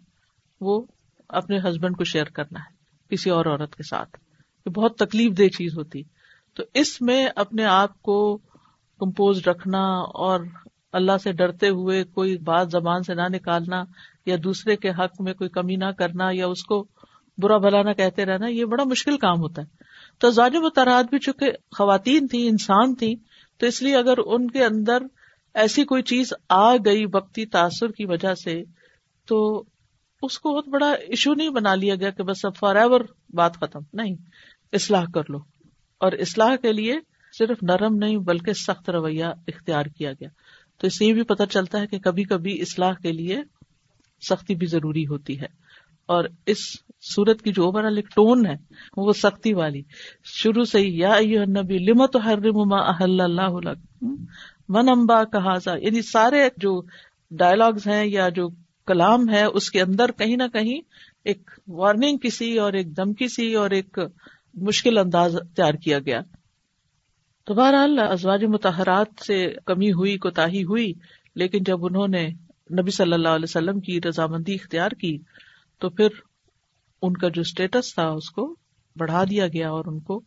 وہ 0.60 0.82
اپنے 1.28 1.58
ہسبینڈ 1.58 1.96
کو 1.96 2.04
شیئر 2.04 2.24
کرنا 2.24 2.60
ہے۔ 2.60 2.77
کسی 3.10 3.30
اور 3.30 3.46
عورت 3.46 3.76
کے 3.76 3.82
ساتھ، 3.82 4.18
یہ 4.66 4.70
بہت 4.70 4.96
تکلیف 4.96 5.38
دہ 5.38 5.48
چیز 5.48 5.78
ہوتی۔ 5.78 6.02
تو 6.54 6.62
اس 6.74 7.00
میں 7.00 7.28
اپنے 7.36 7.64
آپ 7.64 8.02
کو 8.02 8.36
کمپوز 8.98 9.48
رکھنا 9.48 9.82
اور 10.14 10.40
اللہ 10.92 11.18
سے 11.22 11.32
ڈرتے 11.32 11.68
ہوئے 11.68 12.04
کوئی 12.04 12.36
بات 12.36 12.70
زبان 12.70 13.02
سے 13.02 13.14
نہ 13.14 13.28
نکالنا 13.28 13.84
یا 14.26 14.36
دوسرے 14.44 14.76
کے 14.76 14.90
حق 14.90 15.20
میں 15.20 15.34
کوئی 15.34 15.50
کمی 15.50 15.76
نہ 15.76 15.90
کرنا 15.98 16.28
یا 16.32 16.46
اس 16.46 16.64
کو 16.64 16.86
برا 17.38 17.58
بھلا 17.58 17.82
نہ 17.82 17.92
کہتے 17.92 18.24
رہنا، 18.24 18.46
یہ 18.46 18.64
بڑا 18.64 18.84
مشکل 18.84 19.16
کام 19.16 19.38
ہوتا 19.38 19.62
ہے۔ 19.62 19.66
تو 20.18 20.30
ظالم 20.30 20.64
و 20.64 20.70
تراد 20.70 21.04
بھی 21.10 21.18
چونکہ 21.18 21.52
خواتین 21.76 22.26
تھی 22.26 22.48
انسان 22.48 22.94
تھی 22.94 23.16
تو 23.56 23.66
اس 23.66 23.82
لیے 23.82 23.96
اگر 23.96 24.14
ان 24.26 24.50
کے 24.50 24.64
اندر 24.64 25.02
ایسی 25.54 25.84
کوئی 25.84 26.02
چیز 26.02 26.32
آ 26.48 26.76
گئی 26.76 27.04
وقتی 27.14 27.46
تاثر 27.46 27.88
کی 27.88 28.04
وجہ 28.04 28.34
سے، 28.34 28.62
تو 29.26 29.64
اس 30.22 30.38
کو 30.38 30.54
بہت 30.54 30.68
بڑا 30.68 30.90
ایشو 30.90 31.34
نہیں 31.34 31.50
بنا 31.50 31.74
لیا 31.74 31.94
گیا 31.94 32.10
کہ 32.10 32.22
بس 32.22 32.44
اب 32.44 32.56
فار 32.56 32.76
ایور 32.76 33.00
بات 33.34 33.56
ختم۔ 33.56 33.78
نہیں، 33.92 34.14
اصلاح 34.72 35.04
کر 35.14 35.22
لو۔ 35.28 35.38
اور 35.98 36.12
اصلاح 36.12 36.56
کے 36.56 36.72
لیے 36.72 36.94
صرف 37.38 37.58
نرم 37.62 37.96
نہیں، 37.96 38.16
بلکہ 38.16 38.52
سخت 38.52 38.90
رویہ 38.90 39.24
اختیار 39.24 39.84
کیا 39.84 40.12
گیا۔ 40.12 40.28
تو 40.78 40.86
اس 40.86 40.98
سے 40.98 41.06
یہ 41.06 41.12
بھی 41.12 41.22
پتہ 41.22 41.42
چلتا 41.50 41.80
ہے 41.80 41.86
کہ 41.86 41.98
کبھی 41.98 42.24
کبھی 42.24 42.60
اصلاح 42.60 42.92
کے 43.02 43.12
لیے 43.12 43.38
سختی 44.28 44.54
بھی 44.54 44.66
ضروری 44.66 45.06
ہوتی 45.06 45.40
ہے۔ 45.40 45.46
اور 46.06 46.24
اس 46.46 46.58
سورت 47.00 47.42
کی 47.42 47.52
جو 47.52 47.64
اوور 47.64 47.84
آل 47.84 47.96
ایک 47.96 48.06
ٹون 48.14 48.46
ہے، 48.46 48.54
وہ 48.96 49.12
سختی 49.12 49.54
والی۔ 49.54 49.82
شروع 50.24 50.64
سے 50.64 50.78
ہی، 50.78 50.98
یا 50.98 51.14
نبی 51.48 51.78
لمت 51.78 52.16
ہر 52.24 52.50
ما 52.50 52.76
احل 52.76 53.20
اللہ 53.20 53.72
من 54.68 54.88
امبا 54.88 55.24
کہا 55.24 55.78
یعنی 55.78 56.02
سارے 56.02 56.48
جو 56.56 56.82
ڈائلگز 57.30 57.86
ہیں 57.86 58.06
یا 58.06 58.28
جو 58.28 58.48
کلام 58.88 59.28
ہے، 59.28 59.44
اس 59.44 59.70
کے 59.70 59.80
اندر 59.80 60.10
کہیں 60.12 60.36
نہ 60.36 60.48
کہیں 60.52 60.80
ایک 61.24 61.50
وارننگ 61.68 62.18
کسی 62.18 62.56
اور 62.58 62.72
ایک 62.72 62.96
دمکی 62.96 63.28
سی 63.28 63.54
اور 63.54 63.70
ایک 63.70 63.98
مشکل 64.54 64.98
انداز 64.98 65.36
تیار 65.56 65.74
کیا 65.74 65.98
گیا۔ 65.98 66.20
تو 67.46 67.54
بہرحال 67.54 67.98
ازواج 67.98 68.44
متحرات 68.44 69.22
سے 69.26 69.36
کمی 69.66 69.90
ہوئی 69.92 70.16
کوتا 70.18 70.46
ہوئی، 70.46 70.92
لیکن 71.34 71.62
جب 71.62 71.84
انہوں 71.86 72.08
نے 72.08 72.26
نبی 72.78 72.90
صلی 72.90 73.12
اللہ 73.12 73.28
علیہ 73.28 73.48
وسلم 73.48 73.80
کی 73.80 74.00
رضامندی 74.08 74.54
اختیار 74.54 74.90
کی، 74.90 75.16
تو 75.80 75.90
پھر 75.90 76.08
ان 77.02 77.12
کا 77.12 77.28
جو 77.28 77.40
اسٹیٹس 77.40 77.94
تھا، 77.94 78.08
اس 78.08 78.30
کو 78.30 78.54
بڑھا 78.96 79.22
دیا 79.24 79.46
گیا 79.46 79.70
اور 79.70 79.84
ان 79.86 80.00
کو 80.00 80.20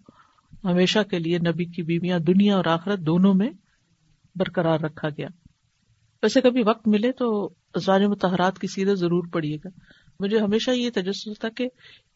ہمیشہ 0.64 1.00
کے 1.10 1.20
لیے 1.20 1.38
نبی 1.38 1.66
کی 1.66 1.84
بیویاں 1.84 2.20
دنیا 2.20 2.56
اور 2.56 2.66
آخرت 2.66 3.00
دونوں 3.00 3.34
میں 3.34 3.50
برقرار 4.36 4.80
رکھا 4.80 5.10
گیا۔ 5.10 5.28
ویسے 6.24 6.42
کبھی 6.42 6.64
وقت 6.66 6.88
ملے 6.88 7.12
تو 7.12 7.50
ازواج 7.74 8.02
متحرات 8.04 8.60
کی 8.60 8.68
سیرت 8.68 8.98
ضرور 8.98 9.24
پڑھیے 9.32 9.58
گا۔ 9.66 9.70
مجھے 10.20 10.40
ہمیشہ 10.40 10.72
یہ 10.72 10.90
تجسس 10.94 11.40
تھا 11.40 11.50
کہ 11.50 11.68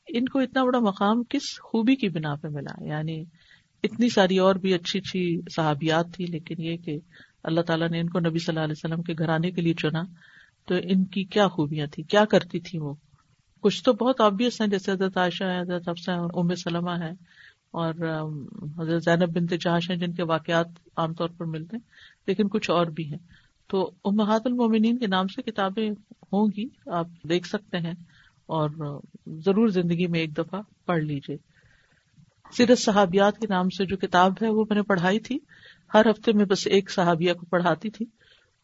ان 0.07 0.25
کو 0.25 0.39
اتنا 0.39 0.63
بڑا 0.63 0.79
مقام 0.79 1.23
کس 1.23 1.59
خوبی 1.63 1.95
کی 1.95 2.09
بنا 2.09 2.35
پہ 2.35 2.47
ملا۔ 2.47 2.85
یعنی 2.85 3.23
اتنی 3.83 4.09
ساری 4.09 4.37
اور 4.37 4.55
بھی 4.55 4.73
اچھی 4.73 4.99
اچھی 4.99 5.41
صحابیات 5.55 6.05
تھی 6.13 6.25
لیکن 6.25 6.55
یہ 6.61 6.77
کہ 6.77 6.99
اللہ 7.43 7.61
تعالیٰ 7.61 7.89
نے 7.89 7.99
ان 7.99 8.09
کو 8.09 8.19
نبی 8.19 8.39
صلی 8.39 8.55
اللہ 8.55 8.63
علیہ 8.63 8.85
وسلم 8.85 9.01
کے 9.01 9.13
گھرانے 9.19 9.51
کے 9.51 9.61
لیے 9.61 9.73
چنا 9.73 10.03
تو 10.65 10.75
ان 10.83 11.05
کی 11.05 11.23
کیا 11.23 11.47
خوبیاں 11.47 11.87
تھی 11.87 12.03
کیا 12.03 12.25
کرتی 12.25 12.59
تھی 12.59 12.79
وہ؟ 12.79 12.93
کچھ 13.61 13.83
تو 13.83 13.93
بہت 13.93 14.21
آبیس 14.21 14.61
ہیں، 14.61 14.67
جیسے 14.67 14.91
حضرت 14.91 15.17
عائشہ 15.17 15.43
ہے 15.43 15.61
حضرت 15.61 15.87
افسا 15.87 16.13
ہے 16.13 16.19
ام 16.19 16.55
سلمہ 16.55 16.91
ہے 16.91 17.11
اور 17.71 17.93
حضرت 18.79 19.03
زینب 19.03 19.35
بنت 19.35 19.53
جہاش 19.61 19.91
ہیں 19.91 19.97
جن 19.97 20.13
کے 20.13 20.23
واقعات 20.23 20.67
عام 20.97 21.13
طور 21.13 21.29
پر 21.37 21.45
ملتے 21.45 21.75
ہیں، 21.75 21.83
لیکن 22.27 22.47
کچھ 22.47 22.71
اور 22.71 22.85
بھی 22.85 23.11
ہیں۔ 23.11 23.44
تو 23.67 23.91
امہات 24.03 24.41
المومنین 24.45 24.97
کے 24.97 25.07
نام 25.07 25.27
سے 25.27 25.41
کتابیں 25.41 25.89
ہوں 26.33 26.47
گی، 26.57 26.65
آپ 26.85 27.07
دیکھ 27.29 27.47
سکتے 27.47 27.77
ہیں 27.77 27.93
اور 28.45 28.69
ضرور 29.27 29.67
زندگی 29.67 30.07
میں 30.07 30.19
ایک 30.19 30.37
دفعہ 30.37 30.61
پڑھ 30.85 31.03
لیجیے 31.03 31.37
سیرت 32.57 32.79
صحابیات 32.79 33.37
کے 33.37 33.47
نام 33.49 33.69
سے 33.69 33.85
جو 33.85 33.97
کتاب 33.97 34.33
ہے، 34.41 34.49
وہ 34.49 34.65
میں 34.69 34.75
نے 34.75 34.81
پڑھائی 34.81 35.19
تھی۔ 35.19 35.39
ہر 35.93 36.09
ہفتے 36.09 36.33
میں 36.33 36.45
بس 36.45 36.67
ایک 36.67 36.91
صحابیہ 36.91 37.33
کو 37.33 37.45
پڑھاتی 37.45 37.89
تھی۔ 37.89 38.05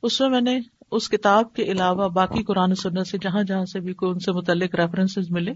اس 0.03 0.21
میں 0.21 0.29
میں 0.29 0.41
نے 0.41 0.59
اس 0.91 1.09
کتاب 1.09 1.53
کے 1.53 1.63
علاوہ 1.63 2.09
باقی 2.09 2.43
قرآن 2.43 2.75
سننے 2.75 3.03
سے 3.03 3.17
جہاں 3.17 3.43
جہاں 3.43 3.65
سے 3.65 3.79
بھی 3.79 3.93
کوئی 3.93 4.11
ان 4.11 4.19
سے 4.19 4.31
متعلق 4.31 4.75
ریفرنس 4.75 5.17
ملے، 5.29 5.51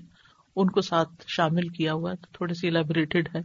ان 0.56 0.70
کو 0.70 0.82
ساتھ 0.82 1.10
شامل 1.28 1.68
کیا 1.68 1.94
ہوا 1.94 2.12
ہے۔ 2.12 2.16
تھوڑی 2.16 2.54
سی 2.54 2.68
الیبریٹڈ 2.68 3.36
ہے۔ 3.36 3.42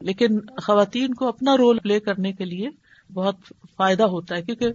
لیکن 0.00 0.40
خواتین 0.40 1.14
کو 1.14 1.28
اپنا 1.28 1.56
رول 1.56 1.78
پلے 1.78 2.00
کرنے 2.00 2.32
کے 2.32 2.44
لیے 2.44 2.68
بہت 3.12 3.36
فائدہ 3.76 4.02
ہوتا 4.02 4.36
ہے، 4.36 4.42
کیونکہ 4.42 4.66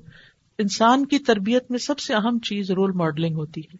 انسان 0.60 1.06
کی 1.06 1.20
تربیت 1.20 1.72
میں 1.72 1.80
سب 1.80 2.00
سے 2.00 2.14
اہم 2.14 2.40
چیز 2.40 2.72
رول 2.72 2.92
ماڈلنگ 2.92 3.36
ہوتی 3.36 3.62
ہے۔ 3.62 3.78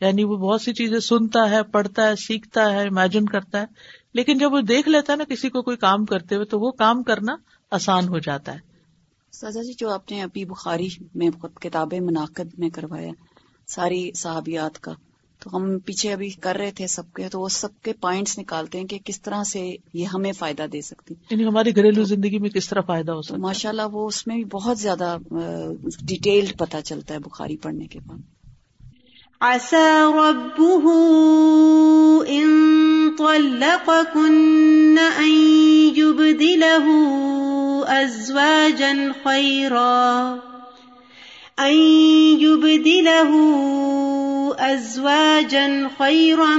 یعنی 0.00 0.24
وہ 0.24 0.36
بہت 0.36 0.62
سی 0.62 0.72
چیزیں 0.72 0.98
سنتا 0.98 1.50
ہے، 1.50 1.62
پڑھتا 1.62 2.08
ہے، 2.08 2.16
سیکھتا 2.16 2.72
ہے 2.72 2.88
امیجن 2.88 3.24
کرتا 3.24 3.60
ہے۔ 3.60 3.66
لیکن 4.14 4.38
جب 4.38 4.52
وہ 4.52 4.60
دیکھ 4.60 4.88
لیتا 4.88 5.12
ہے 5.12 5.18
نا 5.18 5.24
کسی 5.24 5.48
کو 5.48 5.62
کوئی 5.62 5.76
کام 5.76 6.04
کرتے 6.04 6.34
ہوئے، 6.34 6.46
تو 6.46 6.60
وہ 6.60 6.70
کام 6.70 7.02
کرنا 7.02 7.36
آسان 7.70 8.08
ہو 8.08 8.18
جاتا 8.18 8.54
ہے۔ 8.54 8.58
سزا 9.32 9.62
جی 9.62 9.72
جو 9.78 9.90
آپ 9.90 10.10
نے 10.10 10.22
ابھی 10.22 10.44
بخاری 10.44 10.88
میں 11.14 11.30
کتابیں 11.30 12.00
منعقد 12.00 12.58
میں 12.58 12.70
کروایا، 12.70 13.10
ساری 13.66 14.10
صحابیات 14.12 14.80
کا۔ 14.80 14.92
تو 15.40 15.56
ہم 15.56 15.78
پیچھے 15.78 16.12
ابھی 16.12 16.30
کر 16.30 16.56
رہے 16.56 16.70
تھے 16.70 16.86
سب 16.86 17.12
کے 17.14 17.28
تو 17.28 17.40
وہ 17.40 17.48
سب 17.48 17.68
کے 17.82 17.92
پوائنٹس 17.92 18.38
نکالتے 18.38 18.78
ہیں 18.78 18.86
کہ 18.86 18.98
کس 19.04 19.22
طرح 19.22 19.44
سے 19.44 19.76
یہ 19.94 20.04
ہمیں 20.04 20.32
فائدہ 20.32 20.66
دے 20.72 20.80
سکتی۔ 20.80 21.14
یعنی 21.30 21.44
ہماری 21.44 21.76
گھریلو 21.76 22.04
زندگی 22.04 22.38
میں 22.38 22.50
کس 22.50 22.68
طرح 22.68 22.80
فائدہ 22.80 23.12
ہو 23.12 23.22
سکتا 23.22 23.36
ماشاء 23.36 23.70
اللہ 23.70 23.82
وہ 23.92 24.06
اس 24.06 24.26
میں 24.26 24.36
بھی 24.36 24.44
بہت 24.44 24.78
زیادہ 24.78 25.16
ڈیٹیلڈ 26.02 26.58
پتا 26.58 26.82
چلتا 26.82 27.14
ہے 27.14 27.18
بخاری 27.18 27.56
پڑھنے 27.56 27.86
کے 27.86 27.98
بعد۔ 28.06 28.18
طلقكن 33.18 34.94
أن 35.18 35.32
يبدله 35.96 36.92
أزواجا 37.86 38.92
خيرا. 39.24 40.34
أن 41.58 41.78
يبدله 42.40 43.38
أزواجا 44.58 45.90
خيرا 45.98 46.56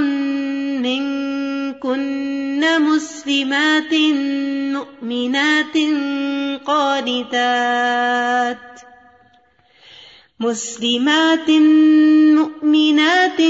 منكن 0.82 2.62
مسلمات 2.80 3.94
مؤمنات 4.74 5.78
قانتات 6.66 8.58
مسلمات 10.40 11.50
مؤمنات 12.40 13.42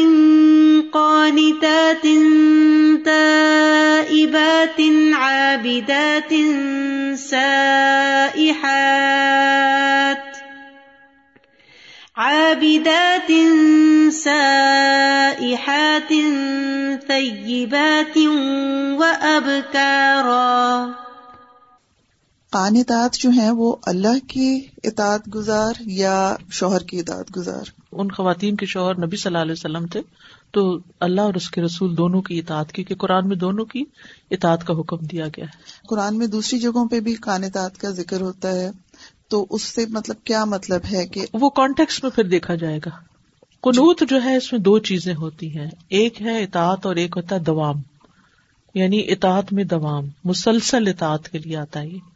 قانتات 0.93 2.05
تائبات 3.05 4.79
عابدات 5.13 6.33
سائحات 7.15 8.71
عابدات 12.17 13.31
سائحات 14.23 16.13
ثيبات 17.07 18.17
وأبكارا۔ 18.97 20.91
قانتات 22.51 23.13
جو 23.13 23.29
ہیں 23.29 23.49
وہ 23.49 23.75
اللہ 23.85 24.27
کی 24.27 24.59
اطاعت 24.83 25.21
گزار 25.35 25.73
یا 25.79 26.35
شوہر 26.51 26.79
کی 26.79 26.99
اطاعت 26.99 27.37
گزار؟ 27.37 27.69
ان 27.91 28.11
خواتین 28.11 28.55
کے 28.55 28.65
شوہر 28.65 29.05
نبی 29.05 29.17
صلی 29.17 29.29
اللہ 29.29 29.41
علیہ 29.41 29.51
وسلم 29.51 29.85
تھے 29.87 30.01
تو 30.51 30.79
اللہ 30.99 31.21
اور 31.21 31.33
اس 31.33 31.49
کے 31.49 31.61
رسول 31.61 31.97
دونوں 31.97 32.21
کی 32.21 32.39
اطاعت 32.39 32.71
کی 32.71 32.83
کہ 32.83 32.95
قرآن 32.95 33.27
میں 33.27 33.35
دونوں 33.35 33.65
کی 33.65 33.83
اطاعت 34.31 34.67
کا 34.67 34.73
حکم 34.73 34.97
دیا 34.97 35.27
گیا 35.27 35.45
ہے۔ 35.45 35.63
قرآن 35.87 36.17
میں 36.17 36.27
دوسری 36.27 36.59
جگہوں 36.59 36.89
پہ 36.89 36.99
بھی 36.99 37.15
قانتات 37.15 37.77
کا 37.77 37.89
ذکر 37.89 38.21
ہوتا 38.21 38.51
ہے 38.51 38.71
تو 39.27 39.47
اس 39.49 39.61
سے 39.61 39.85
مطلب 39.89 40.15
کیا 40.23 40.45
مطلب 40.45 40.81
ہے 40.91 41.07
کہ 41.07 41.25
وہ 41.33 41.49
کانٹیکس 41.49 42.03
میں 42.03 42.11
پھر 42.11 42.23
دیکھا 42.23 42.55
جائے 42.55 42.79
گا۔ 42.85 43.10
قنوت 43.61 44.03
جو 44.09 44.23
ہے 44.23 44.37
اس 44.37 44.51
میں 44.51 44.61
دو 44.61 44.79
چیزیں 44.79 45.15
ہوتی 45.15 45.57
ہیں۔ 45.57 45.69
ایک 45.89 46.21
ہے 46.21 46.43
اطاعت 46.43 46.85
اور 46.85 46.95
ایک 46.95 47.13
ہوتا 47.15 47.35
ہے 47.35 47.39
دوام۔ 47.39 47.81
یعنی 48.73 49.03
اطاعت 49.07 49.53
میں 49.53 49.63
دوام، 49.63 50.07
مسلسل 50.23 50.87
اطاعت 50.87 51.29
کے 51.29 51.37
لیے 51.37 51.57
آتا 51.57 51.81
ہے 51.81 52.11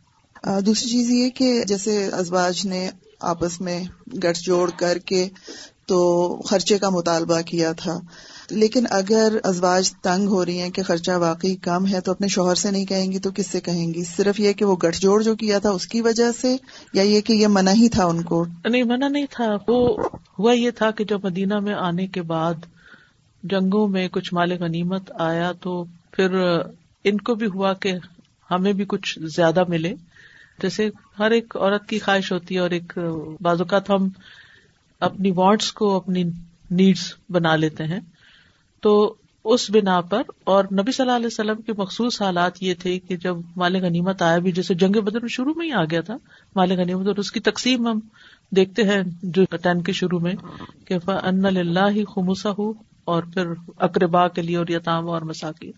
دوسری 0.62 0.89
چیز 0.89 1.10
یہ 1.10 1.29
کہ 1.29 1.63
جیسے 1.67 2.05
ازواج 2.05 2.65
نے 2.65 2.89
آپس 3.19 3.62
میں 3.62 3.84
گٹھ 4.13 4.39
جوڑ 4.43 4.71
کر 4.75 4.97
کے 4.97 5.29
تو 5.86 6.41
خرچے 6.45 6.77
کا 6.77 6.89
مطالبہ 6.89 7.41
کیا 7.41 7.71
تھا۔ 7.71 7.99
لیکن 8.49 8.86
اگر 8.89 9.38
ازواج 9.43 9.93
تنگ 9.93 10.27
ہو 10.27 10.45
رہی 10.45 10.62
ہیں 10.62 10.69
کہ 10.69 10.84
خرچہ 10.84 11.12
واقعی 11.12 11.55
کم 11.55 11.88
ہے 11.88 12.01
تو 12.01 12.12
اپنے 12.12 12.27
شوہر 12.27 12.55
سے 12.55 12.71
نہیں 12.71 12.86
کہیں 12.86 13.12
گی، 13.12 13.19
تو 13.19 13.29
کس 13.36 13.47
سے 13.47 13.62
کہیں 13.62 13.93
گی؟ 13.93 14.03
صرف 14.03 14.39
یہ 14.39 14.53
کہ 14.53 14.65
وہ 14.65 14.75
گٹھ 14.75 15.01
جوڑ 15.01 15.23
جو 15.23 15.36
کیا 15.36 15.60
تھا 15.60 15.69
اس 15.69 15.88
کی 15.88 16.01
وجہ 16.01 16.31
سے 16.41 16.58
یا 16.93 17.03
یہ 17.03 17.21
کہ 17.21 17.34
یہ 17.34 17.47
منع 17.47 17.71
ہی 17.71 17.89
تھا 17.89 18.05
ان 18.05 18.21
کو؟ 18.21 18.45
نہیں، 18.69 18.84
منع 18.84 19.08
نہیں 19.08 19.25
تھا۔ 19.29 19.55
وہ 19.67 19.97
ہوا 20.39 20.53
یہ 20.53 20.71
تھا 20.71 20.91
کہ 20.91 21.03
جب 21.03 21.25
مدینہ 21.25 21.60
میں 21.60 21.73
آنے 21.73 22.08
کے 22.08 22.21
بعد 22.21 22.53
جنگوں 23.43 23.88
میں 23.88 24.08
کچھ 24.08 24.34
مال 24.34 24.51
غنیمت 24.51 25.12
آیا 25.19 25.51
تو 25.51 25.86
پھر 26.12 26.36
ان 27.03 27.17
کو 27.17 27.36
بھی 27.36 27.47
ہوا 27.47 27.73
کہ 27.73 27.93
ہمیں 28.51 28.73
بھی 28.73 28.86
کچھ 28.88 29.19
زیادہ 29.19 29.63
ملے۔ 29.67 29.93
جیسے 30.62 30.89
ہر 31.19 31.31
ایک 31.31 31.55
عورت 31.55 31.88
کی 31.88 31.99
خواہش 31.99 32.31
ہوتی 32.31 32.55
ہے 32.55 32.60
اور 32.60 32.69
ایک 32.69 32.99
بعض 33.41 33.62
اوقات 33.62 33.89
ہم 33.89 34.08
اپنی 34.99 35.31
وانٹس 35.36 35.71
کو، 35.71 35.95
اپنی 35.95 36.23
نیڈس 36.71 37.13
بنا 37.29 37.55
لیتے 37.55 37.84
ہیں۔ 37.84 37.99
تو 38.86 39.15
اس 39.43 39.69
بنا 39.69 40.02
پر 40.02 40.21
اور 40.43 40.63
نبی 40.63 40.91
صلی 40.91 41.04
اللہ 41.04 41.15
علیہ 41.15 41.28
وسلم 41.28 41.62
کے 41.62 41.74
مخصوص 41.78 42.21
حالات 42.21 42.63
یہ 42.63 42.74
تھے 42.74 43.00
کہ 43.00 43.17
جب 43.17 43.36
مال 43.56 43.76
غنیمت 43.76 44.21
آیا 44.21 44.38
بھی، 44.38 44.52
جیسے 44.52 44.74
جنگ 44.74 44.91
بدر 44.91 45.19
میں 45.19 45.30
شروع 45.30 45.54
میں 45.56 45.67
ہی 45.67 45.71
آ 45.71 45.84
گیا 45.84 46.02
تھا، 46.02 46.17
مال 46.56 46.71
غنیمت، 46.71 47.08
اور 47.08 47.15
اس 47.15 47.32
کی 47.32 47.39
تقسیم 47.39 47.88
ہم 47.88 48.00
دیکھتے 48.56 48.84
ہیں 48.84 49.02
جو 49.24 49.43
ٹین 49.45 49.82
کے 49.82 49.91
شروع 49.91 50.19
میں 50.19 50.34
کہ 50.86 50.93
ان 51.24 51.45
اللہ 51.45 52.04
خمسا 52.15 52.50
ہو 52.58 52.74
اور 53.06 53.24
پھر 53.24 53.48
اقربا 53.78 54.28
کے 54.28 54.41
لیے 54.41 54.58
اور 54.58 54.65
یتام 54.69 55.10
اور 55.10 55.21
مساکی 55.21 55.71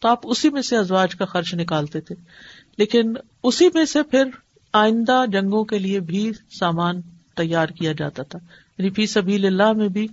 تو 0.00 0.08
آپ 0.08 0.20
اسی 0.24 0.50
میں 0.50 0.62
سے 0.62 0.76
ازواج 0.76 1.14
کا 1.14 1.24
خرچ 1.24 1.54
نکالتے 1.54 2.00
تھے۔ 2.00 2.14
لیکن 2.78 3.14
اسی 3.42 3.68
میں 3.74 3.84
سے 3.84 4.02
پھر 4.02 4.24
آئندہ 4.72 5.24
جنگوں 5.32 5.64
کے 5.64 5.78
لیے 5.78 6.00
بھی 6.00 6.32
سامان 6.60 7.00
تیار 7.36 7.66
کیا 7.66 7.92
جاتا 7.92 8.22
تھا۔ 8.22 8.38
یعنی 8.78 8.90
فی 8.90 9.06
سبیل 9.06 9.46
اللہ 9.46 9.72
میں 9.72 9.88
بھی 9.88 10.06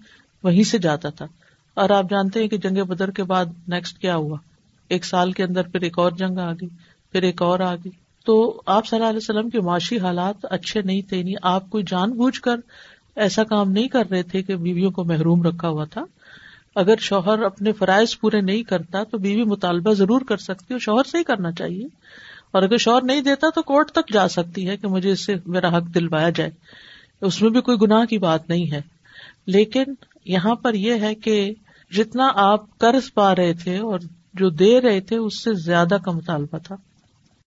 وہیں 0.43 0.63
سے 0.63 0.77
جاتا 0.77 1.09
تھا۔ 1.09 1.25
اور 1.75 1.89
آپ 1.89 2.09
جانتے 2.09 2.39
ہیں 2.39 2.47
کہ 2.47 2.57
جنگ 2.57 2.83
بدر 2.83 3.11
کے 3.11 3.23
بعد 3.23 3.45
نیکسٹ 3.67 3.97
کیا 3.97 4.15
ہوا؟ 4.15 4.37
ایک 4.89 5.05
سال 5.05 5.31
کے 5.31 5.43
اندر 5.43 5.61
پھر 5.61 5.81
ایک 5.81 5.99
اور 5.99 6.11
جنگ 6.11 6.37
آ 6.37 6.51
گئی، 6.51 6.67
پھر 7.11 7.21
ایک 7.21 7.41
اور 7.41 7.59
آ 7.59 7.75
گئی۔ 7.75 7.89
تو 8.25 8.61
آپ 8.65 8.87
صلی 8.87 8.97
اللہ 8.97 9.09
علیہ 9.09 9.17
وسلم 9.17 9.49
کے 9.49 9.61
معاشی 9.61 9.99
حالات 9.99 10.45
اچھے 10.49 10.81
نہیں 10.81 11.01
تھے 11.01 11.23
نہیں 11.23 11.35
آپ 11.41 11.69
کوئی 11.69 11.83
جان 11.87 12.11
بوجھ 12.11 12.41
کر 12.41 12.55
ایسا 13.15 13.43
کام 13.43 13.71
نہیں 13.71 13.87
کر 13.87 14.09
رہے 14.09 14.23
تھے 14.23 14.43
کہ 14.43 14.55
بیویوں 14.55 14.91
کو 14.91 15.03
محروم 15.03 15.43
رکھا 15.43 15.69
ہوا 15.69 15.85
تھا۔ 15.85 16.03
اگر 16.75 16.95
شوہر 16.99 17.43
اپنے 17.43 17.71
فرائض 17.71 18.19
پورے 18.19 18.41
نہیں 18.41 18.63
کرتا 18.63 19.03
تو 19.03 19.17
بیوی 19.17 19.43
مطالبہ 19.43 19.93
ضرور 19.93 20.21
کر 20.21 20.37
سکتی 20.37 20.73
اور 20.73 20.79
شوہر 20.79 21.03
سے 21.03 21.17
ہی 21.17 21.23
کرنا 21.23 21.51
چاہیے۔ 21.51 21.85
اور 22.51 22.63
اگر 22.63 22.77
شوہر 22.77 23.03
نہیں 23.03 23.21
دیتا 23.21 23.47
تو 23.55 23.61
کورٹ 23.61 23.91
تک 23.91 24.13
جا 24.13 24.27
سکتی 24.27 24.67
ہے 24.67 24.77
کہ 24.77 24.87
مجھے 24.87 25.11
اس 25.11 25.25
سے 25.25 25.35
میرا 25.45 25.77
حق 25.77 25.83
دلوایا 25.95 26.29
جائے۔ 26.29 26.51
اس 27.21 27.41
میں 27.41 27.49
بھی 27.49 27.61
کوئی 27.61 27.77
گناہ 27.81 28.05
کی 28.05 28.17
بات 28.17 28.49
نہیں 28.49 28.71
ہے۔ 28.71 28.81
لیکن 29.47 29.83
یہاں 30.25 30.55
پر 30.55 30.73
یہ 30.73 30.93
ہے 30.93 31.15
کہ 31.15 31.53
جتنا 31.95 32.27
آپ 32.35 32.77
قرض 32.77 33.13
پا 33.13 33.35
رہے 33.35 33.53
تھے 33.53 33.77
اور 33.77 33.99
جو 34.33 34.49
دے 34.49 34.81
رہے 34.81 34.99
تھے 34.99 35.17
اس 35.17 35.43
سے 35.43 35.53
زیادہ 35.53 35.97
کا 36.05 36.11
مطالبہ 36.11 36.57
تھا۔ 36.57 36.75